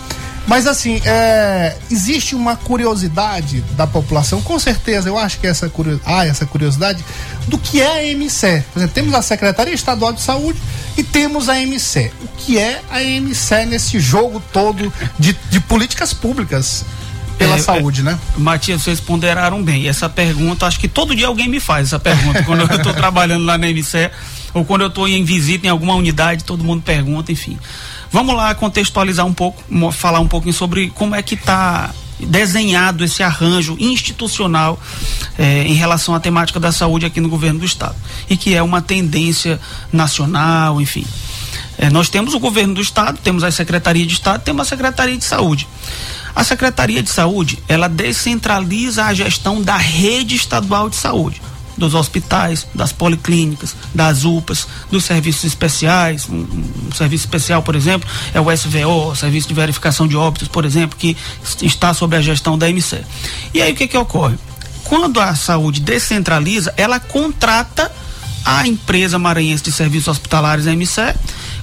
Mas 0.48 0.66
assim, 0.66 0.98
é, 1.04 1.76
existe 1.90 2.34
uma 2.34 2.56
curiosidade 2.56 3.60
da 3.76 3.86
população, 3.86 4.40
com 4.40 4.58
certeza, 4.58 5.06
eu 5.06 5.18
acho 5.18 5.38
que 5.38 5.46
essa 5.46 5.70
ah, 6.06 6.26
essa 6.26 6.46
curiosidade 6.46 7.04
do 7.46 7.58
que 7.58 7.82
é 7.82 8.10
a 8.10 8.16
MCE. 8.16 8.64
Por 8.72 8.78
exemplo, 8.78 8.94
temos 8.94 9.14
a 9.14 9.20
Secretaria 9.20 9.74
Estadual 9.74 10.10
de 10.10 10.22
Saúde 10.22 10.58
e 10.96 11.02
temos 11.02 11.50
a 11.50 11.54
MCE. 11.56 12.10
O 12.22 12.28
que 12.38 12.58
é 12.58 12.80
a 12.90 12.98
MCE 12.98 13.66
nesse 13.66 14.00
jogo 14.00 14.42
todo 14.50 14.90
de, 15.18 15.36
de 15.50 15.60
políticas 15.60 16.14
públicas? 16.14 16.82
Pela 17.38 17.54
é, 17.54 17.58
saúde, 17.58 18.02
né? 18.02 18.18
Matias, 18.36 18.82
vocês 18.82 19.00
ponderaram 19.00 19.62
bem. 19.62 19.88
Essa 19.88 20.08
pergunta, 20.08 20.66
acho 20.66 20.80
que 20.80 20.88
todo 20.88 21.14
dia 21.14 21.28
alguém 21.28 21.48
me 21.48 21.60
faz 21.60 21.88
essa 21.88 21.98
pergunta. 21.98 22.42
quando 22.42 22.60
eu 22.60 22.76
estou 22.76 22.92
trabalhando 22.94 23.44
lá 23.44 23.56
na 23.56 23.68
MCE 23.68 24.10
ou 24.52 24.64
quando 24.64 24.82
eu 24.82 24.88
estou 24.88 25.06
em 25.06 25.24
visita 25.24 25.66
em 25.66 25.70
alguma 25.70 25.94
unidade, 25.94 26.44
todo 26.44 26.64
mundo 26.64 26.82
pergunta, 26.82 27.30
enfim. 27.30 27.58
Vamos 28.10 28.34
lá 28.34 28.54
contextualizar 28.54 29.24
um 29.24 29.34
pouco, 29.34 29.62
falar 29.92 30.20
um 30.20 30.28
pouquinho 30.28 30.54
sobre 30.54 30.90
como 30.90 31.14
é 31.14 31.22
que 31.22 31.34
está 31.34 31.90
desenhado 32.18 33.04
esse 33.04 33.22
arranjo 33.22 33.76
institucional 33.78 34.80
eh, 35.38 35.64
em 35.64 35.74
relação 35.74 36.14
à 36.14 36.20
temática 36.20 36.58
da 36.58 36.72
saúde 36.72 37.06
aqui 37.06 37.20
no 37.20 37.28
governo 37.28 37.60
do 37.60 37.64
estado 37.64 37.94
e 38.28 38.36
que 38.36 38.54
é 38.54 38.62
uma 38.62 38.82
tendência 38.82 39.60
nacional, 39.92 40.80
enfim. 40.80 41.04
Eh, 41.78 41.90
nós 41.90 42.08
temos 42.08 42.34
o 42.34 42.40
governo 42.40 42.74
do 42.74 42.80
estado, 42.80 43.18
temos 43.22 43.44
a 43.44 43.50
secretaria 43.50 44.04
de 44.04 44.14
estado, 44.14 44.42
temos 44.42 44.62
a 44.62 44.64
secretaria 44.64 45.16
de 45.16 45.24
saúde. 45.24 45.68
A 46.38 46.44
Secretaria 46.44 47.02
de 47.02 47.10
Saúde, 47.10 47.58
ela 47.66 47.88
descentraliza 47.88 49.04
a 49.04 49.12
gestão 49.12 49.60
da 49.60 49.76
rede 49.76 50.36
estadual 50.36 50.88
de 50.88 50.94
saúde, 50.94 51.42
dos 51.76 51.94
hospitais, 51.94 52.64
das 52.72 52.92
policlínicas, 52.92 53.74
das 53.92 54.24
UPAs, 54.24 54.68
dos 54.88 55.04
serviços 55.04 55.42
especiais. 55.42 56.28
Um, 56.28 56.36
um, 56.36 56.92
serviço 56.94 57.24
especial, 57.24 57.60
por 57.60 57.74
exemplo, 57.74 58.08
é 58.32 58.40
o 58.40 58.56
SVO, 58.56 59.10
o 59.10 59.16
Serviço 59.16 59.48
de 59.48 59.54
Verificação 59.54 60.06
de 60.06 60.16
Óbitos, 60.16 60.46
por 60.46 60.64
exemplo, 60.64 60.96
que 60.96 61.16
está 61.60 61.92
sob 61.92 62.16
a 62.16 62.20
gestão 62.20 62.56
da 62.56 62.70
MC. 62.70 63.02
E 63.52 63.60
aí 63.60 63.72
o 63.72 63.74
que 63.74 63.88
que 63.88 63.98
ocorre? 63.98 64.38
Quando 64.84 65.20
a 65.20 65.34
saúde 65.34 65.80
descentraliza, 65.80 66.72
ela 66.76 67.00
contrata 67.00 67.90
a 68.44 68.64
empresa 68.64 69.18
maranhense 69.18 69.64
de 69.64 69.72
serviços 69.72 70.06
hospitalares, 70.06 70.68
a 70.68 70.72
MC, 70.72 71.00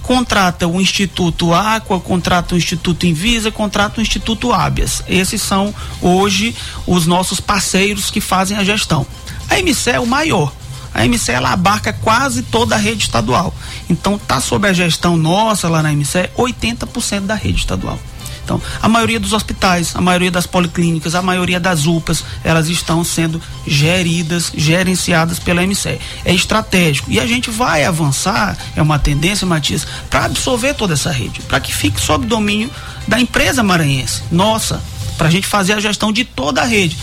contrata 0.05 0.67
o 0.67 0.79
Instituto 0.79 1.51
Aqua, 1.51 1.99
contrata 1.99 2.53
o 2.53 2.57
Instituto 2.57 3.07
Invisa, 3.07 3.51
contrata 3.51 3.99
o 3.99 4.03
Instituto 4.03 4.53
Habeas. 4.53 5.01
Esses 5.07 5.41
são 5.41 5.73
hoje 5.99 6.55
os 6.85 7.07
nossos 7.07 7.39
parceiros 7.39 8.11
que 8.11 8.21
fazem 8.21 8.55
a 8.55 8.63
gestão. 8.63 9.05
A 9.49 9.57
MC 9.57 9.91
é 9.91 9.99
o 9.99 10.05
maior. 10.05 10.53
A 10.93 11.03
MC 11.05 11.31
ela 11.31 11.51
abarca 11.51 11.91
quase 11.91 12.43
toda 12.43 12.75
a 12.75 12.77
rede 12.77 13.03
estadual. 13.03 13.53
Então 13.89 14.15
está 14.15 14.39
sob 14.39 14.67
a 14.67 14.73
gestão 14.73 15.17
nossa 15.17 15.67
lá 15.67 15.81
na 15.81 15.91
MC 15.91 16.29
80% 16.37 17.21
da 17.21 17.35
rede 17.35 17.57
estadual. 17.57 17.99
Então, 18.45 18.61
a 18.79 18.87
maioria 18.87 19.19
dos 19.19 19.33
hospitais, 19.33 19.95
a 19.95 20.01
maioria 20.01 20.29
das 20.29 20.45
policlínicas, 20.45 21.15
a 21.15 21.21
maioria 21.21 21.59
das 21.59 21.87
UPAs, 21.87 22.23
elas 22.43 22.69
estão 22.69 23.03
sendo 23.03 23.41
geridas, 23.65 24.51
gerenciadas 24.55 25.39
pela 25.39 25.63
MC. 25.63 25.99
É 26.23 26.33
estratégico. 26.33 27.11
E 27.11 27.19
a 27.19 27.25
gente 27.25 27.49
vai 27.49 27.83
avançar, 27.83 28.55
é 28.75 28.81
uma 28.81 28.99
tendência, 28.99 29.47
Matias, 29.47 29.85
para 30.09 30.25
absorver 30.25 30.75
toda 30.75 30.93
essa 30.93 31.11
rede, 31.11 31.41
para 31.41 31.59
que 31.59 31.73
fique 31.73 31.99
sob 31.99 32.27
domínio 32.27 32.69
da 33.07 33.19
empresa 33.19 33.63
maranhense, 33.63 34.21
nossa, 34.31 34.81
para 35.17 35.27
a 35.27 35.31
gente 35.31 35.47
fazer 35.47 35.73
a 35.73 35.79
gestão 35.79 36.11
de 36.11 36.23
toda 36.23 36.61
a 36.61 36.65
rede. 36.65 36.97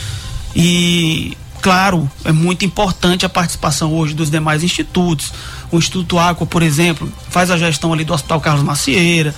E 0.54 1.36
claro, 1.62 2.10
é 2.24 2.32
muito 2.32 2.64
importante 2.64 3.24
a 3.24 3.28
participação 3.28 3.94
hoje 3.94 4.12
dos 4.14 4.28
demais 4.28 4.64
institutos. 4.64 5.32
O 5.70 5.78
Instituto 5.78 6.18
Aqua, 6.18 6.44
por 6.44 6.62
exemplo, 6.62 7.10
faz 7.30 7.50
a 7.50 7.56
gestão 7.56 7.92
ali 7.92 8.04
do 8.04 8.12
Hospital 8.12 8.40
Carlos 8.40 8.64
Macieira, 8.64 9.34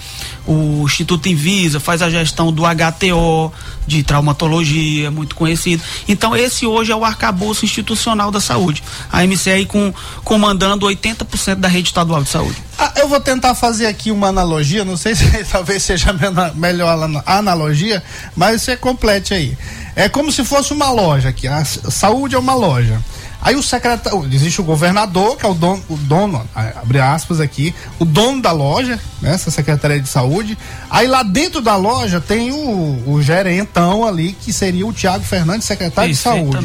o 0.47 0.83
Instituto 0.85 1.28
Invisa 1.28 1.78
faz 1.78 2.02
a 2.02 2.11
gestão 2.11 2.50
do 2.52 2.62
HTO, 2.64 3.52
de 3.87 4.02
traumatologia, 4.02 5.11
muito 5.11 5.37
conhecido. 5.37 5.83
Então, 6.09 6.35
esse 6.35 6.66
hoje 6.66 6.90
é 6.90 6.97
o 6.97 7.04
arcabouço 7.04 7.64
institucional 7.64 8.31
da 8.31 8.40
saúde. 8.40 8.83
A 9.12 9.25
MCI 9.25 9.66
com, 9.66 9.93
comandando 10.25 10.87
80% 10.87 11.57
da 11.57 11.69
rede 11.69 11.88
estadual 11.88 12.23
de 12.23 12.31
saúde. 12.31 12.57
Ah, 12.78 12.93
eu 12.97 13.07
vou 13.07 13.21
tentar 13.21 13.54
fazer 13.54 13.87
aqui 13.87 14.11
uma 14.11 14.28
analogia, 14.28 14.85
não 14.85 14.97
sei 14.97 15.14
se 15.14 15.45
talvez 15.45 15.83
seja 15.83 16.11
a 16.11 16.54
melhor 16.54 16.99
analogia, 17.26 18.02
mas 18.35 18.62
você 18.62 18.76
complete 18.76 19.35
aí. 19.35 19.57
É 19.96 20.08
como 20.08 20.32
se 20.32 20.44
fosse 20.44 20.72
uma 20.72 20.90
loja 20.90 21.28
aqui. 21.28 21.46
A 21.46 21.64
saúde 21.64 22.34
é 22.34 22.38
uma 22.38 22.54
loja. 22.54 23.00
Aí 23.44 23.56
o 23.56 23.62
secretário, 23.62 24.26
existe 24.32 24.62
o 24.62 24.64
governador, 24.64 25.36
que 25.36 25.44
é 25.44 25.48
o 25.48 25.52
dono, 25.52 25.82
o 25.90 25.98
dono, 25.98 26.48
abre 26.54 26.98
aspas 26.98 27.40
aqui, 27.40 27.74
o 27.98 28.04
dono 28.06 28.40
da 28.40 28.50
loja, 28.52 28.98
né, 29.20 29.34
essa 29.34 29.50
Secretaria 29.50 30.00
de 30.00 30.08
Saúde. 30.08 30.56
Aí 30.88 31.06
lá 31.06 31.22
dentro 31.22 31.60
da 31.60 31.76
loja 31.76 32.22
tem 32.22 32.52
o, 32.52 33.02
o 33.06 33.22
gerentão 33.22 34.06
ali, 34.06 34.32
que 34.32 34.50
seria 34.50 34.86
o 34.86 34.94
Tiago 34.94 35.24
Fernandes, 35.24 35.66
secretário 35.66 36.10
de 36.10 36.16
Saúde. 36.16 36.56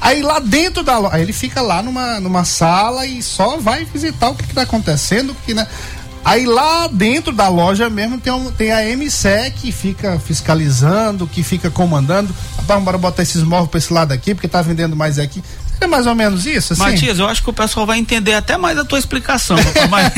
Aí 0.00 0.22
lá 0.22 0.38
dentro 0.38 0.84
da 0.84 0.98
loja, 0.98 1.16
aí 1.16 1.22
ele 1.22 1.32
fica 1.32 1.60
lá 1.60 1.82
numa, 1.82 2.20
numa 2.20 2.44
sala 2.44 3.04
e 3.04 3.20
só 3.24 3.56
vai 3.56 3.84
visitar 3.84 4.28
o 4.28 4.36
que 4.36 4.44
está 4.44 4.62
acontecendo, 4.62 5.34
porque, 5.34 5.52
né? 5.52 5.66
Aí 6.24 6.44
lá 6.44 6.86
dentro 6.86 7.32
da 7.32 7.48
loja 7.48 7.88
mesmo 7.88 8.18
tem, 8.18 8.32
um, 8.32 8.50
tem 8.50 8.70
a 8.70 8.96
MCE 8.96 9.50
que 9.56 9.72
fica 9.72 10.18
fiscalizando, 10.18 11.26
que 11.26 11.42
fica 11.42 11.70
comandando. 11.70 12.34
Rapaz, 12.58 12.82
bora 12.82 12.98
botar 12.98 13.22
esses 13.22 13.42
móveis 13.42 13.70
para 13.70 13.78
esse 13.78 13.92
lado 13.92 14.12
aqui, 14.12 14.34
porque 14.34 14.48
tá 14.48 14.60
vendendo 14.60 14.94
mais 14.94 15.18
aqui. 15.18 15.42
É 15.80 15.86
mais 15.86 16.06
ou 16.06 16.14
menos 16.14 16.44
isso, 16.44 16.74
assim? 16.74 16.82
Matias, 16.82 17.18
eu 17.18 17.26
acho 17.26 17.42
que 17.42 17.48
o 17.48 17.54
pessoal 17.54 17.86
vai 17.86 17.98
entender 17.98 18.34
até 18.34 18.58
mais 18.58 18.76
a 18.78 18.84
tua 18.84 18.98
explicação. 18.98 19.56
mas, 19.88 20.12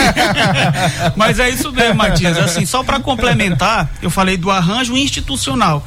mas 1.15 1.39
é 1.39 1.51
isso 1.51 1.71
mesmo, 1.71 1.95
Matias. 1.95 2.37
Assim, 2.37 2.67
só 2.67 2.83
para 2.83 2.99
complementar, 2.99 3.89
eu 4.03 4.11
falei 4.11 4.37
do 4.37 4.51
arranjo 4.51 4.97
institucional, 4.97 5.87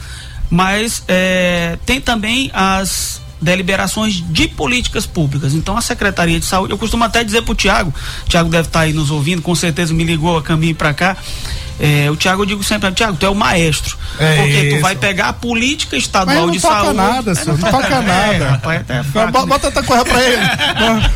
mas 0.50 1.03
é, 1.10 1.77
tem 1.86 2.00
também 2.00 2.50
as 2.53 3.22
deliberações 3.42 4.24
de 4.30 4.48
políticas 4.48 5.06
públicas. 5.06 5.54
Então 5.54 5.77
a 5.77 5.82
Secretaria 5.82 6.39
de 6.39 6.46
Saúde, 6.46 6.74
eu 6.74 6.77
costumo 6.77 7.04
até 7.04 7.24
dizer 7.24 7.42
para 7.42 7.51
o 7.51 7.56
Tiago, 7.56 7.94
Tiago 8.27 8.50
deve 8.50 8.68
estar 8.68 8.80
tá 8.80 8.86
aí 8.86 8.94
nos 8.94 9.12
ouvindo, 9.12 9.42
com 9.42 9.54
certeza 9.56 9.94
me 9.94 10.04
ligou 10.04 10.38
a 10.38 10.42
caminho 10.42 10.75
para 10.75 10.94
cá. 10.94 11.18
É, 11.79 12.10
o 12.10 12.15
Tiago, 12.15 12.44
eu 12.44 12.46
digo 12.46 12.63
sempre, 12.63 12.91
Tiago, 12.91 13.17
tu 13.17 13.25
é 13.25 13.29
o 13.29 13.36
maestro. 13.36 13.98
É 14.20 14.38
porque 14.38 14.51
isso. 14.51 14.77
tu 14.77 14.82
vai 14.82 14.96
pegar 14.96 15.29
a 15.29 15.34
política 15.34 15.98
estadual 15.98 16.50
de 16.50 16.60
saúde. 16.60 16.94
Nada, 16.94 17.32
é, 17.32 17.46
não, 17.46 17.58
não 17.58 17.72
toca 17.72 18.01
nada, 18.01 18.62
é, 18.65 19.20
é 19.20 19.27
bota, 19.27 19.67
outra 19.67 19.84
coisa 19.84 20.05
pra 20.05 20.24
ele. 20.24 20.46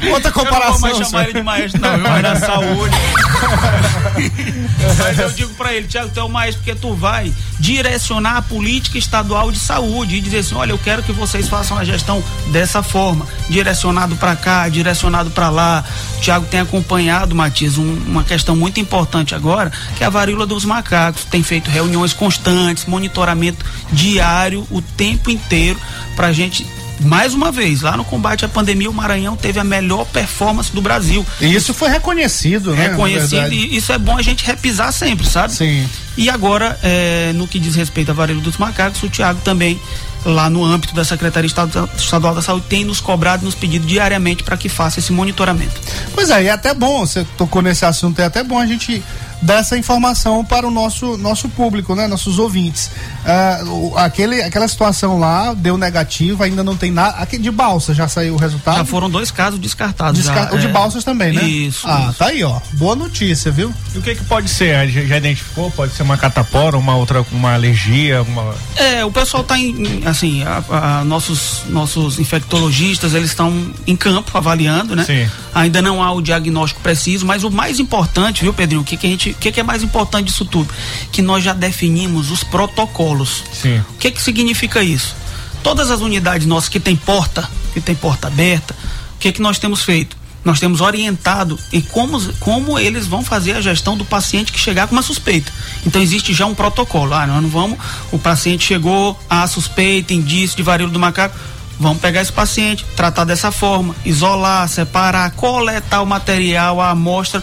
Outra 0.11 0.31
comparação. 0.31 0.89
Não 0.89 0.95
vou 0.95 1.05
chamar 1.05 1.23
ele 1.23 1.33
de 1.33 1.43
maestro, 1.43 1.81
não, 1.81 1.97
vai 1.99 2.21
da 2.21 2.35
saúde. 2.35 2.95
Mas 4.97 5.19
eu 5.19 5.31
digo 5.31 5.53
pra 5.53 5.73
ele, 5.73 5.87
Tiago, 5.87 6.09
tu 6.13 6.19
é 6.19 6.23
o 6.23 6.29
maestro, 6.29 6.63
porque 6.63 6.79
tu 6.79 6.93
vai 6.93 7.33
direcionar 7.59 8.37
a 8.37 8.41
política 8.41 8.97
estadual 8.97 9.51
de 9.51 9.59
saúde 9.59 10.15
e 10.15 10.21
dizer 10.21 10.39
assim: 10.39 10.55
olha, 10.55 10.71
eu 10.71 10.77
quero 10.77 11.03
que 11.03 11.11
vocês 11.11 11.47
façam 11.47 11.77
a 11.77 11.83
gestão 11.83 12.23
dessa 12.51 12.81
forma, 12.81 13.27
direcionado 13.49 14.15
para 14.15 14.35
cá, 14.35 14.67
direcionado 14.67 15.29
para 15.29 15.49
lá. 15.49 15.83
O 16.17 16.21
Tiago 16.21 16.45
tem 16.45 16.59
acompanhado, 16.59 17.35
Matias, 17.35 17.77
um, 17.77 17.93
uma 18.07 18.23
questão 18.23 18.55
muito 18.55 18.79
importante 18.79 19.35
agora, 19.35 19.71
que 19.97 20.03
é 20.03 20.07
a 20.07 20.09
varíola 20.09 20.45
dos 20.49 20.65
macacos. 20.65 21.23
Tem 21.25 21.41
feito 21.41 21.69
reuniões 21.69 22.13
constantes, 22.13 22.85
monitoramento 22.85 23.65
diário, 23.91 24.67
o 24.69 24.81
tempo 24.81 25.31
inteiro, 25.31 25.79
para 26.15 26.27
a 26.27 26.33
gente 26.33 26.65
mais 27.01 27.33
uma 27.33 27.51
vez, 27.51 27.81
lá 27.81 27.95
no 27.95 28.03
combate 28.03 28.43
à 28.43 28.49
pandemia, 28.49 28.89
o 28.89 28.93
Maranhão 28.93 29.35
teve 29.35 29.59
a 29.59 29.63
melhor 29.63 30.05
performance 30.05 30.71
do 30.73 30.81
Brasil. 30.81 31.25
E 31.39 31.55
isso 31.55 31.73
foi 31.73 31.89
reconhecido, 31.89 32.75
né? 32.75 32.89
Reconhecido, 32.89 33.53
e 33.53 33.77
isso 33.77 33.93
é 33.93 33.97
bom 33.97 34.17
a 34.17 34.21
gente 34.21 34.45
repisar 34.45 34.91
sempre, 34.91 35.25
sabe? 35.25 35.53
Sim. 35.53 35.87
E 36.17 36.29
agora, 36.29 36.77
é, 36.83 37.31
no 37.35 37.47
que 37.47 37.57
diz 37.57 37.75
respeito 37.75 38.11
à 38.11 38.13
varíola 38.13 38.41
dos 38.41 38.57
macacos, 38.57 39.01
o 39.01 39.09
Tiago 39.09 39.39
também 39.45 39.79
lá 40.25 40.49
no 40.49 40.65
âmbito 40.65 40.93
da 40.93 41.05
Secretaria 41.05 41.47
Estadual 41.47 42.35
da 42.35 42.41
Saúde, 42.41 42.65
tem 42.67 42.83
nos 42.83 42.99
cobrado, 42.99 43.45
nos 43.45 43.55
pedido 43.55 43.87
diariamente 43.87 44.43
para 44.43 44.57
que 44.57 44.67
faça 44.67 44.99
esse 44.99 45.13
monitoramento. 45.13 45.79
Pois 46.13 46.29
é, 46.29 46.43
e 46.43 46.47
é 46.47 46.51
até 46.51 46.73
bom, 46.73 47.05
você 47.05 47.25
tocou 47.37 47.61
nesse 47.61 47.85
assunto, 47.85 48.19
é 48.19 48.25
até 48.25 48.43
bom 48.43 48.59
a 48.59 48.65
gente 48.65 49.01
dessa 49.41 49.77
informação 49.77 50.43
para 50.43 50.67
o 50.67 50.71
nosso, 50.71 51.17
nosso 51.17 51.47
público, 51.49 51.95
né? 51.95 52.07
Nossos 52.07 52.39
ouvintes. 52.39 52.91
Uh, 53.23 53.97
aquele, 53.97 54.41
aquela 54.41 54.67
situação 54.67 55.19
lá 55.19 55.53
deu 55.53 55.77
negativo, 55.77 56.43
ainda 56.43 56.63
não 56.63 56.75
tem 56.75 56.91
nada. 56.91 57.17
Aqui 57.17 57.37
de 57.37 57.51
Balsa 57.51 57.93
já 57.93 58.07
saiu 58.07 58.35
o 58.35 58.37
resultado? 58.37 58.77
Já 58.77 58.85
foram 58.85 59.09
dois 59.09 59.31
casos 59.31 59.59
descartados. 59.59 60.21
Desca 60.21 60.49
já, 60.49 60.53
o 60.53 60.57
de 60.57 60.67
é... 60.67 60.69
Balsas 60.69 61.03
também, 61.03 61.33
né? 61.33 61.43
Isso. 61.43 61.87
Ah, 61.87 62.07
isso. 62.09 62.19
tá 62.19 62.27
aí, 62.27 62.43
ó. 62.43 62.59
Boa 62.73 62.95
notícia, 62.95 63.51
viu? 63.51 63.73
E 63.93 63.97
o 63.97 64.01
que 64.01 64.15
que 64.15 64.23
pode 64.25 64.49
ser? 64.49 64.89
Já, 64.89 65.01
já 65.01 65.17
identificou? 65.17 65.71
Pode 65.71 65.93
ser 65.93 66.03
uma 66.03 66.17
catapora, 66.17 66.77
uma 66.77 66.95
outra, 66.95 67.25
uma 67.31 67.53
alergia, 67.53 68.21
uma... 68.23 68.53
É, 68.75 69.05
o 69.05 69.11
pessoal 69.11 69.43
tá 69.43 69.57
em, 69.57 70.03
assim, 70.05 70.43
a, 70.43 70.63
a, 70.99 71.03
nossos, 71.05 71.63
nossos 71.69 72.19
infectologistas, 72.19 73.13
eles 73.13 73.29
estão 73.29 73.71
em 73.87 73.95
campo 73.95 74.37
avaliando, 74.37 74.95
né? 74.95 75.03
Sim. 75.03 75.29
Ainda 75.53 75.81
não 75.81 76.03
há 76.03 76.11
o 76.11 76.21
diagnóstico 76.21 76.81
preciso, 76.81 77.25
mas 77.25 77.43
o 77.43 77.49
mais 77.49 77.79
importante, 77.79 78.41
viu, 78.41 78.53
Pedrinho? 78.53 78.81
O 78.81 78.83
que 78.83 78.97
que 78.97 79.07
a 79.07 79.09
gente, 79.29 79.37
o 79.37 79.39
que 79.39 79.51
que 79.51 79.59
é 79.59 79.63
mais 79.63 79.83
importante 79.83 80.27
disso 80.27 80.45
tudo? 80.45 80.73
Que 81.11 81.21
nós 81.21 81.43
já 81.43 81.53
definimos 81.53 82.31
os 82.31 82.43
protocolos. 82.43 83.43
Sim. 83.53 83.79
O 83.79 83.97
que 83.97 84.11
que 84.11 84.21
significa 84.21 84.83
isso? 84.83 85.15
Todas 85.63 85.91
as 85.91 86.01
unidades 86.01 86.47
nossas 86.47 86.69
que 86.69 86.79
tem 86.79 86.95
porta, 86.95 87.49
que 87.73 87.81
tem 87.81 87.95
porta 87.95 88.27
aberta, 88.27 88.73
o 89.15 89.19
que 89.19 89.31
que 89.31 89.41
nós 89.41 89.59
temos 89.59 89.83
feito? 89.83 90.17
Nós 90.43 90.59
temos 90.59 90.79
orientado 90.79 91.59
em 91.73 91.81
como, 91.81 92.21
como 92.35 92.79
eles 92.79 93.05
vão 93.05 93.21
fazer 93.21 93.53
a 93.53 93.61
gestão 93.61 93.97
do 93.97 94.05
paciente 94.05 94.53
que 94.53 94.59
chegar 94.59 94.87
com 94.87 94.95
uma 94.95 95.01
suspeita. 95.01 95.51
Então 95.85 96.01
existe 96.01 96.33
já 96.33 96.45
um 96.45 96.55
protocolo. 96.55 97.13
Ah, 97.13 97.27
nós 97.27 97.43
não 97.43 97.49
vamos, 97.49 97.77
o 98.09 98.17
paciente 98.17 98.65
chegou, 98.65 99.19
a 99.29 99.45
suspeita, 99.47 100.13
indício 100.13 100.55
de 100.55 100.63
varíola 100.63 100.93
do 100.93 100.99
macaco, 100.99 101.37
Vamos 101.79 101.99
pegar 102.01 102.21
esse 102.21 102.33
paciente, 102.33 102.85
tratar 102.93 103.23
dessa 103.23 103.53
forma, 103.53 103.95
isolar, 104.03 104.67
separar, 104.67 105.31
coletar 105.31 106.01
o 106.01 106.05
material, 106.05 106.81
a 106.81 106.89
amostra, 106.89 107.41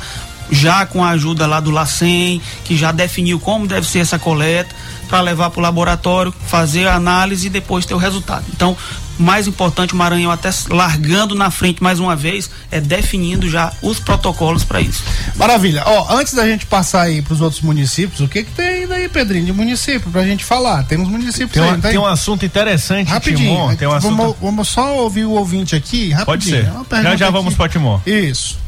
já 0.51 0.87
com 0.87 1.05
a 1.05 1.11
ajuda 1.11 1.47
lá 1.47 1.61
do 1.61 1.71
LACEN, 1.71 2.41
que 2.65 2.77
já 2.77 2.93
definiu 2.93 3.39
como 3.39 3.67
deve 3.67 3.87
ser 3.87 4.01
essa 4.01 4.19
coleta, 4.19 4.75
para 5.09 5.21
levar 5.21 5.51
para 5.51 5.61
o 5.61 5.63
laboratório, 5.63 6.35
fazer 6.47 6.87
a 6.87 6.95
análise 6.95 7.47
e 7.47 7.51
depois 7.51 7.87
ter 7.87 7.95
o 7.95 7.99
resultado. 7.99 8.45
Então, 8.53 8.77
mais 9.19 9.47
importante, 9.47 9.95
o 9.95 9.97
Maranhão 9.97 10.31
até 10.31 10.51
largando 10.69 11.35
na 11.35 11.51
frente 11.51 11.83
mais 11.83 11.99
uma 11.99 12.15
vez, 12.15 12.51
é 12.71 12.81
definindo 12.81 13.49
já 13.49 13.73
os 13.81 13.99
protocolos 13.99 14.65
para 14.65 14.81
isso. 14.81 15.03
Maravilha. 15.37 15.83
Ó, 15.87 16.17
antes 16.17 16.35
da 16.35 16.47
gente 16.47 16.67
passar 16.67 17.03
aí 17.03 17.23
para 17.23 17.35
os 17.35 17.41
outros 17.41 17.63
municípios, 17.63 18.21
o 18.21 18.29
que 18.29 18.45
que 18.45 18.51
tem 18.53 18.67
ainda 18.67 18.95
aí, 18.95 19.09
Pedrinho, 19.09 19.47
de 19.47 19.53
município 19.53 20.11
pra 20.11 20.23
gente 20.25 20.45
falar? 20.45 20.85
Temos 20.85 21.09
municípios 21.09 21.53
tem, 21.53 21.63
aí, 21.63 21.71
uma, 21.71 21.79
tem 21.79 21.99
um 21.99 22.07
assunto 22.07 22.45
interessante, 22.45 23.09
rapidinho. 23.09 23.55
Timon, 23.55 23.77
tem 23.77 23.89
um 23.89 23.93
assunto... 23.93 24.17
vamos, 24.17 24.37
vamos 24.41 24.69
só 24.69 24.97
ouvir 24.97 25.25
o 25.25 25.31
ouvinte 25.31 25.75
aqui, 25.75 26.11
rapidinho. 26.11 26.65
Pode 26.67 26.97
ser. 26.97 27.03
Já 27.03 27.17
já 27.17 27.31
vamos 27.31 27.55
para 27.55 27.69
Timon. 27.69 28.01
Isso. 28.07 28.66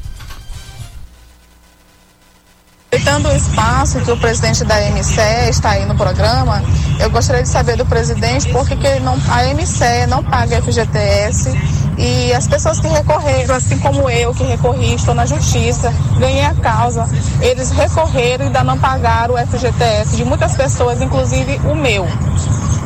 Aproveitando 2.90 3.26
o 3.26 3.36
espaço 3.36 4.00
que 4.00 4.10
o 4.10 4.16
presidente 4.16 4.64
da 4.64 4.76
MCE 4.80 5.50
está 5.50 5.72
aí 5.72 5.84
no 5.84 5.94
programa, 5.94 6.62
eu 6.98 7.10
gostaria 7.10 7.42
de 7.42 7.48
saber 7.50 7.76
do 7.76 7.84
presidente 7.84 8.50
por 8.50 8.66
que, 8.66 8.74
que 8.76 8.86
a 8.86 9.54
MCE 9.54 10.06
não 10.08 10.24
paga 10.24 10.62
FGTS 10.62 11.52
e 11.98 12.32
as 12.32 12.48
pessoas 12.48 12.80
que 12.80 12.88
recorreram, 12.88 13.56
assim 13.56 13.78
como 13.78 14.08
eu 14.08 14.32
que 14.32 14.42
recorri, 14.42 14.94
estou 14.94 15.14
na 15.14 15.26
justiça, 15.26 15.92
ganhei 16.18 16.46
a 16.46 16.54
causa, 16.54 17.06
eles 17.42 17.70
recorreram 17.72 18.46
e 18.46 18.48
ainda 18.48 18.64
não 18.64 18.78
pagaram 18.78 19.34
o 19.34 19.38
FGTS 19.38 20.16
de 20.16 20.24
muitas 20.24 20.56
pessoas, 20.56 21.02
inclusive 21.02 21.60
o 21.70 21.74
meu. 21.74 22.06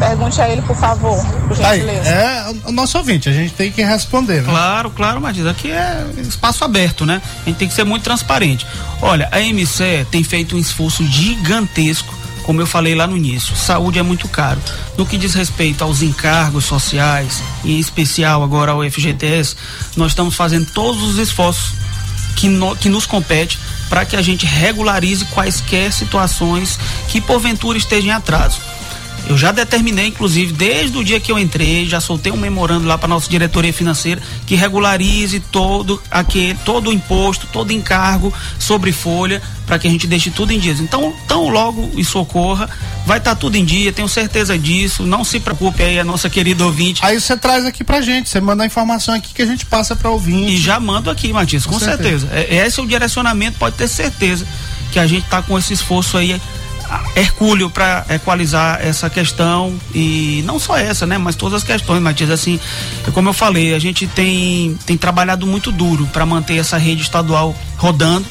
Pergunte 0.03 0.41
a 0.41 0.49
ele, 0.49 0.63
por 0.63 0.77
favor, 0.77 1.25
por 1.47 1.57
gentileza. 1.57 2.11
Aí, 2.11 2.15
é 2.15 2.55
o 2.65 2.73
nosso 2.73 2.99
ouvinte, 2.99 3.29
a 3.29 3.33
gente 3.33 3.55
tem 3.55 3.71
que 3.71 3.83
responder. 3.83 4.43
Né? 4.43 4.51
Claro, 4.51 4.91
claro, 4.91 5.21
mas 5.21 5.47
aqui 5.47 5.71
é 5.71 6.05
espaço 6.19 6.65
aberto, 6.65 7.07
né? 7.07 7.23
A 7.43 7.49
gente 7.49 7.57
tem 7.57 7.69
que 7.69 7.75
ser 7.75 7.85
muito 7.85 8.03
transparente. 8.03 8.67
Olha, 9.01 9.29
a 9.31 9.39
MCE 9.39 10.05
tem 10.11 10.25
feito 10.25 10.57
um 10.57 10.59
esforço 10.59 11.07
gigantesco 11.07 12.23
como 12.43 12.61
eu 12.61 12.67
falei 12.67 12.93
lá 12.93 13.07
no 13.07 13.17
início, 13.17 13.55
saúde 13.55 14.01
é 14.01 14.03
muito 14.03 14.27
caro. 14.27 14.61
No 14.99 15.07
que 15.07 15.17
diz 15.17 15.33
respeito 15.33 15.85
aos 15.85 16.03
encargos 16.03 16.65
sociais, 16.65 17.41
e 17.63 17.77
em 17.77 17.79
especial 17.79 18.43
agora 18.43 18.73
ao 18.73 18.83
FGTS, 18.83 19.55
nós 19.97 20.11
estamos 20.11 20.35
fazendo 20.35 20.67
todos 20.73 21.03
os 21.03 21.19
esforços 21.19 21.73
que, 22.35 22.49
no, 22.49 22.75
que 22.75 22.89
nos 22.89 23.07
compete 23.07 23.61
para 23.89 24.05
que 24.05 24.17
a 24.17 24.23
gente 24.23 24.45
regularize 24.47 25.25
quaisquer 25.27 25.93
situações 25.93 26.79
que 27.09 27.21
porventura 27.21 27.79
estejam 27.79 28.09
em 28.09 28.13
atraso. 28.13 28.59
Eu 29.29 29.39
já 29.39 29.53
determinei, 29.53 30.09
inclusive, 30.09 30.53
desde 30.53 30.99
o 30.99 31.05
dia 31.05 31.21
que 31.21 31.31
eu 31.31 31.39
entrei, 31.39 31.87
já 31.87 32.01
soltei 32.01 32.33
um 32.33 32.37
memorando 32.37 32.87
lá 32.87 32.99
para 32.99 33.09
nossa 33.09 33.29
diretoria 33.31 33.73
financeira 33.73 34.21
que 34.47 34.55
regularize 34.55 35.41
todo 35.41 36.03
aquele, 36.11 36.59
todo 36.65 36.91
o 36.91 36.93
imposto, 36.93 37.47
todo 37.53 37.73
encargo 37.73 38.33
sobre 38.59 38.93
folha, 38.93 39.41
para 39.67 39.79
que 39.79 39.87
a 39.87 39.91
gente 39.91 40.07
deixe 40.07 40.31
tudo 40.31 40.53
em 40.53 40.59
dias. 40.59 40.81
Então, 40.81 41.15
tão 41.27 41.49
logo 41.49 41.91
isso 41.97 42.19
ocorra, 42.19 42.69
vai 43.07 43.19
estar 43.19 43.35
tá 43.35 43.37
tudo 43.37 43.57
em 43.57 43.65
dia, 43.65 43.93
tenho 43.93 44.09
certeza 44.09 44.59
disso. 44.59 45.05
Não 45.05 45.25
se 45.25 45.41
preocupe 45.41 45.83
aí, 45.83 45.99
a 45.99 46.05
nossa 46.05 46.29
querida 46.29 46.65
ouvinte. 46.65 47.01
Aí 47.05 47.21
você 47.21 47.37
traz 47.37 47.65
aqui 47.65 47.85
pra 47.85 48.01
gente, 48.01 48.29
você 48.29 48.41
manda 48.41 48.65
a 48.65 48.67
informação 48.67 49.15
aqui 49.15 49.33
que 49.33 49.43
a 49.43 49.47
gente 49.47 49.65
passa 49.67 49.95
para 49.95 50.11
ouvinte. 50.11 50.55
E 50.55 50.57
já 50.59 50.79
mando 50.81 51.11
aqui, 51.11 51.33
Matias, 51.33 51.65
com, 51.65 51.75
com 51.75 51.79
certeza. 51.79 52.27
certeza. 52.27 52.55
É, 52.55 52.67
esse 52.67 52.81
é 52.81 52.83
o 52.83 52.87
direcionamento, 52.87 53.59
pode 53.59 53.77
ter 53.77 53.89
certeza 53.89 54.47
que 54.91 54.99
a 54.99 55.07
gente 55.07 55.25
está 55.25 55.41
com 55.41 55.59
esse 55.59 55.73
esforço 55.73 56.19
aí 56.19 56.41
hercúleo 57.17 57.71
para 57.71 58.05
equalizar 58.11 58.81
essa 58.83 59.09
questão 59.09 59.79
e 59.95 60.43
não 60.45 60.59
só 60.59 60.77
essa, 60.77 61.07
né, 61.07 61.19
mas 61.19 61.37
todas 61.37 61.59
as 61.59 61.65
questões, 61.65 62.03
Matias, 62.03 62.31
assim, 62.31 62.59
como 63.13 63.29
eu 63.29 63.33
falei, 63.33 63.75
a 63.75 63.79
gente 63.79 64.07
tem, 64.07 64.77
tem 64.87 64.97
trabalhado 64.97 65.47
muito 65.47 65.71
duro 65.71 66.07
para 66.13 66.27
manter 66.27 66.57
essa 66.57 66.77
rede 66.77 67.03
estadual 67.03 67.55
rodando 67.77 68.27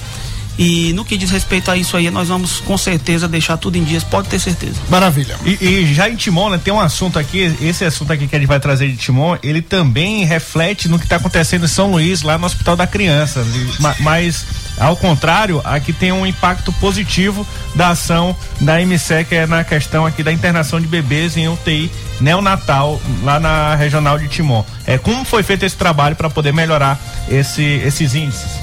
e 0.58 0.94
no 0.94 1.04
que 1.04 1.18
diz 1.18 1.32
respeito 1.32 1.72
a 1.72 1.78
isso 1.78 1.96
aí, 1.98 2.12
nós 2.12 2.28
vamos 2.28 2.60
com 2.60 2.78
certeza 2.78 3.28
deixar 3.28 3.58
tudo 3.58 3.78
em 3.78 3.84
dias, 3.84 4.04
pode 4.04 4.28
ter 4.28 4.40
certeza. 4.40 4.76
Maravilha. 4.90 5.36
E, 5.46 5.58
e, 5.60 5.94
já 5.94 6.10
em 6.10 6.16
Timon, 6.16 6.50
né, 6.50 6.60
tem 6.64 6.74
um 6.74 6.80
assunto 6.80 7.18
aqui, 7.18 7.56
esse 7.62 7.84
assunto 7.84 8.14
aqui 8.14 8.28
que 8.28 8.36
a 8.36 8.40
gente 8.40 8.48
vai 8.48 8.60
trazer 8.60 8.88
de 8.88 8.98
Timon, 8.98 9.38
ele 9.42 9.62
também 9.62 10.24
reflete 10.24 10.88
no 10.88 11.00
que 11.00 11.06
está 11.06 11.16
acontecendo 11.16 11.66
em 11.66 11.68
São 11.68 11.92
Luís, 11.92 12.22
lá 12.22 12.38
no 12.38 12.46
Hospital 12.46 12.76
da 12.76 12.86
Criança. 12.86 13.44
Mas, 14.02 14.46
ao 14.78 14.96
contrário, 14.96 15.62
aqui 15.64 15.94
tem 15.94 16.12
um 16.12 16.26
impacto 16.26 16.72
positivo 16.74 17.46
da 17.76 17.90
ação 17.90 18.36
da 18.60 18.84
MSE, 18.84 19.26
que 19.26 19.36
é 19.36 19.46
na 19.46 19.64
questão 19.64 20.06
aqui 20.06 20.24
da 20.24 20.32
internação 20.32 20.80
de 20.80 20.88
bebês 20.88 21.38
em 21.38 21.48
UTI 21.48 21.92
neonatal, 22.20 23.02
lá 23.24 23.40
na 23.40 23.76
regional 23.76 24.18
de 24.18 24.28
Timon. 24.28 24.64
É, 24.86 24.98
como 24.98 25.26
foi 25.26 25.44
feito 25.44 25.64
esse 25.64 25.76
trabalho 25.76 26.16
para 26.16 26.30
poder 26.30 26.54
melhorar 26.54 27.00
esse, 27.30 27.64
esses 27.64 28.16
índices? 28.16 28.62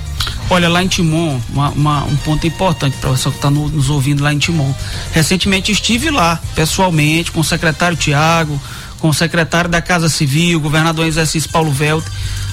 Olha, 0.51 0.69
lá 0.69 0.83
em 0.83 0.89
Timon, 0.89 1.39
uma, 1.51 1.69
uma, 1.71 2.05
um 2.05 2.17
ponto 2.17 2.47
importante 2.47 2.97
para 2.97 3.11
você 3.11 3.29
que 3.29 3.37
está 3.37 3.51
no, 3.51 3.69
nos 3.69 3.91
ouvindo 3.91 4.23
lá 4.25 4.33
em 4.33 4.39
Timon. 4.39 4.73
Recentemente 5.13 5.71
estive 5.71 6.11
lá, 6.11 6.41
pessoalmente, 6.55 7.31
com 7.31 7.41
o 7.41 7.45
secretário 7.45 7.97
Tiago, 7.97 8.59
com 8.99 9.11
o 9.11 9.15
secretário 9.15 9.69
da 9.69 9.83
Casa 9.83 10.09
Civil, 10.09 10.59
governador 10.59 11.05
em 11.05 11.09
exercício 11.09 11.51
Paulo 11.51 11.71
Velte, 11.71 12.09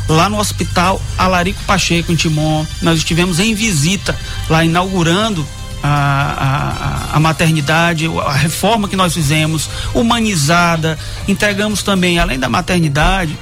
lá 0.08 0.30
no 0.30 0.40
hospital 0.40 1.02
Alarico 1.18 1.64
Pacheco, 1.66 2.12
em 2.12 2.16
Timon. 2.16 2.66
Nós 2.82 2.98
estivemos 2.98 3.40
em 3.40 3.54
visita 3.54 4.16
lá, 4.50 4.64
inaugurando 4.64 5.46
a, 5.84 7.12
a, 7.12 7.18
a, 7.18 7.20
maternidade, 7.20 8.10
a 8.26 8.34
reforma 8.34 8.88
que 8.88 8.96
nós 8.96 9.14
fizemos, 9.14 9.70
humanizada, 9.94 10.98
entregamos 11.28 11.84
também, 11.84 12.18
além 12.18 12.40
da 12.40 12.50
maternidade, 12.50 13.38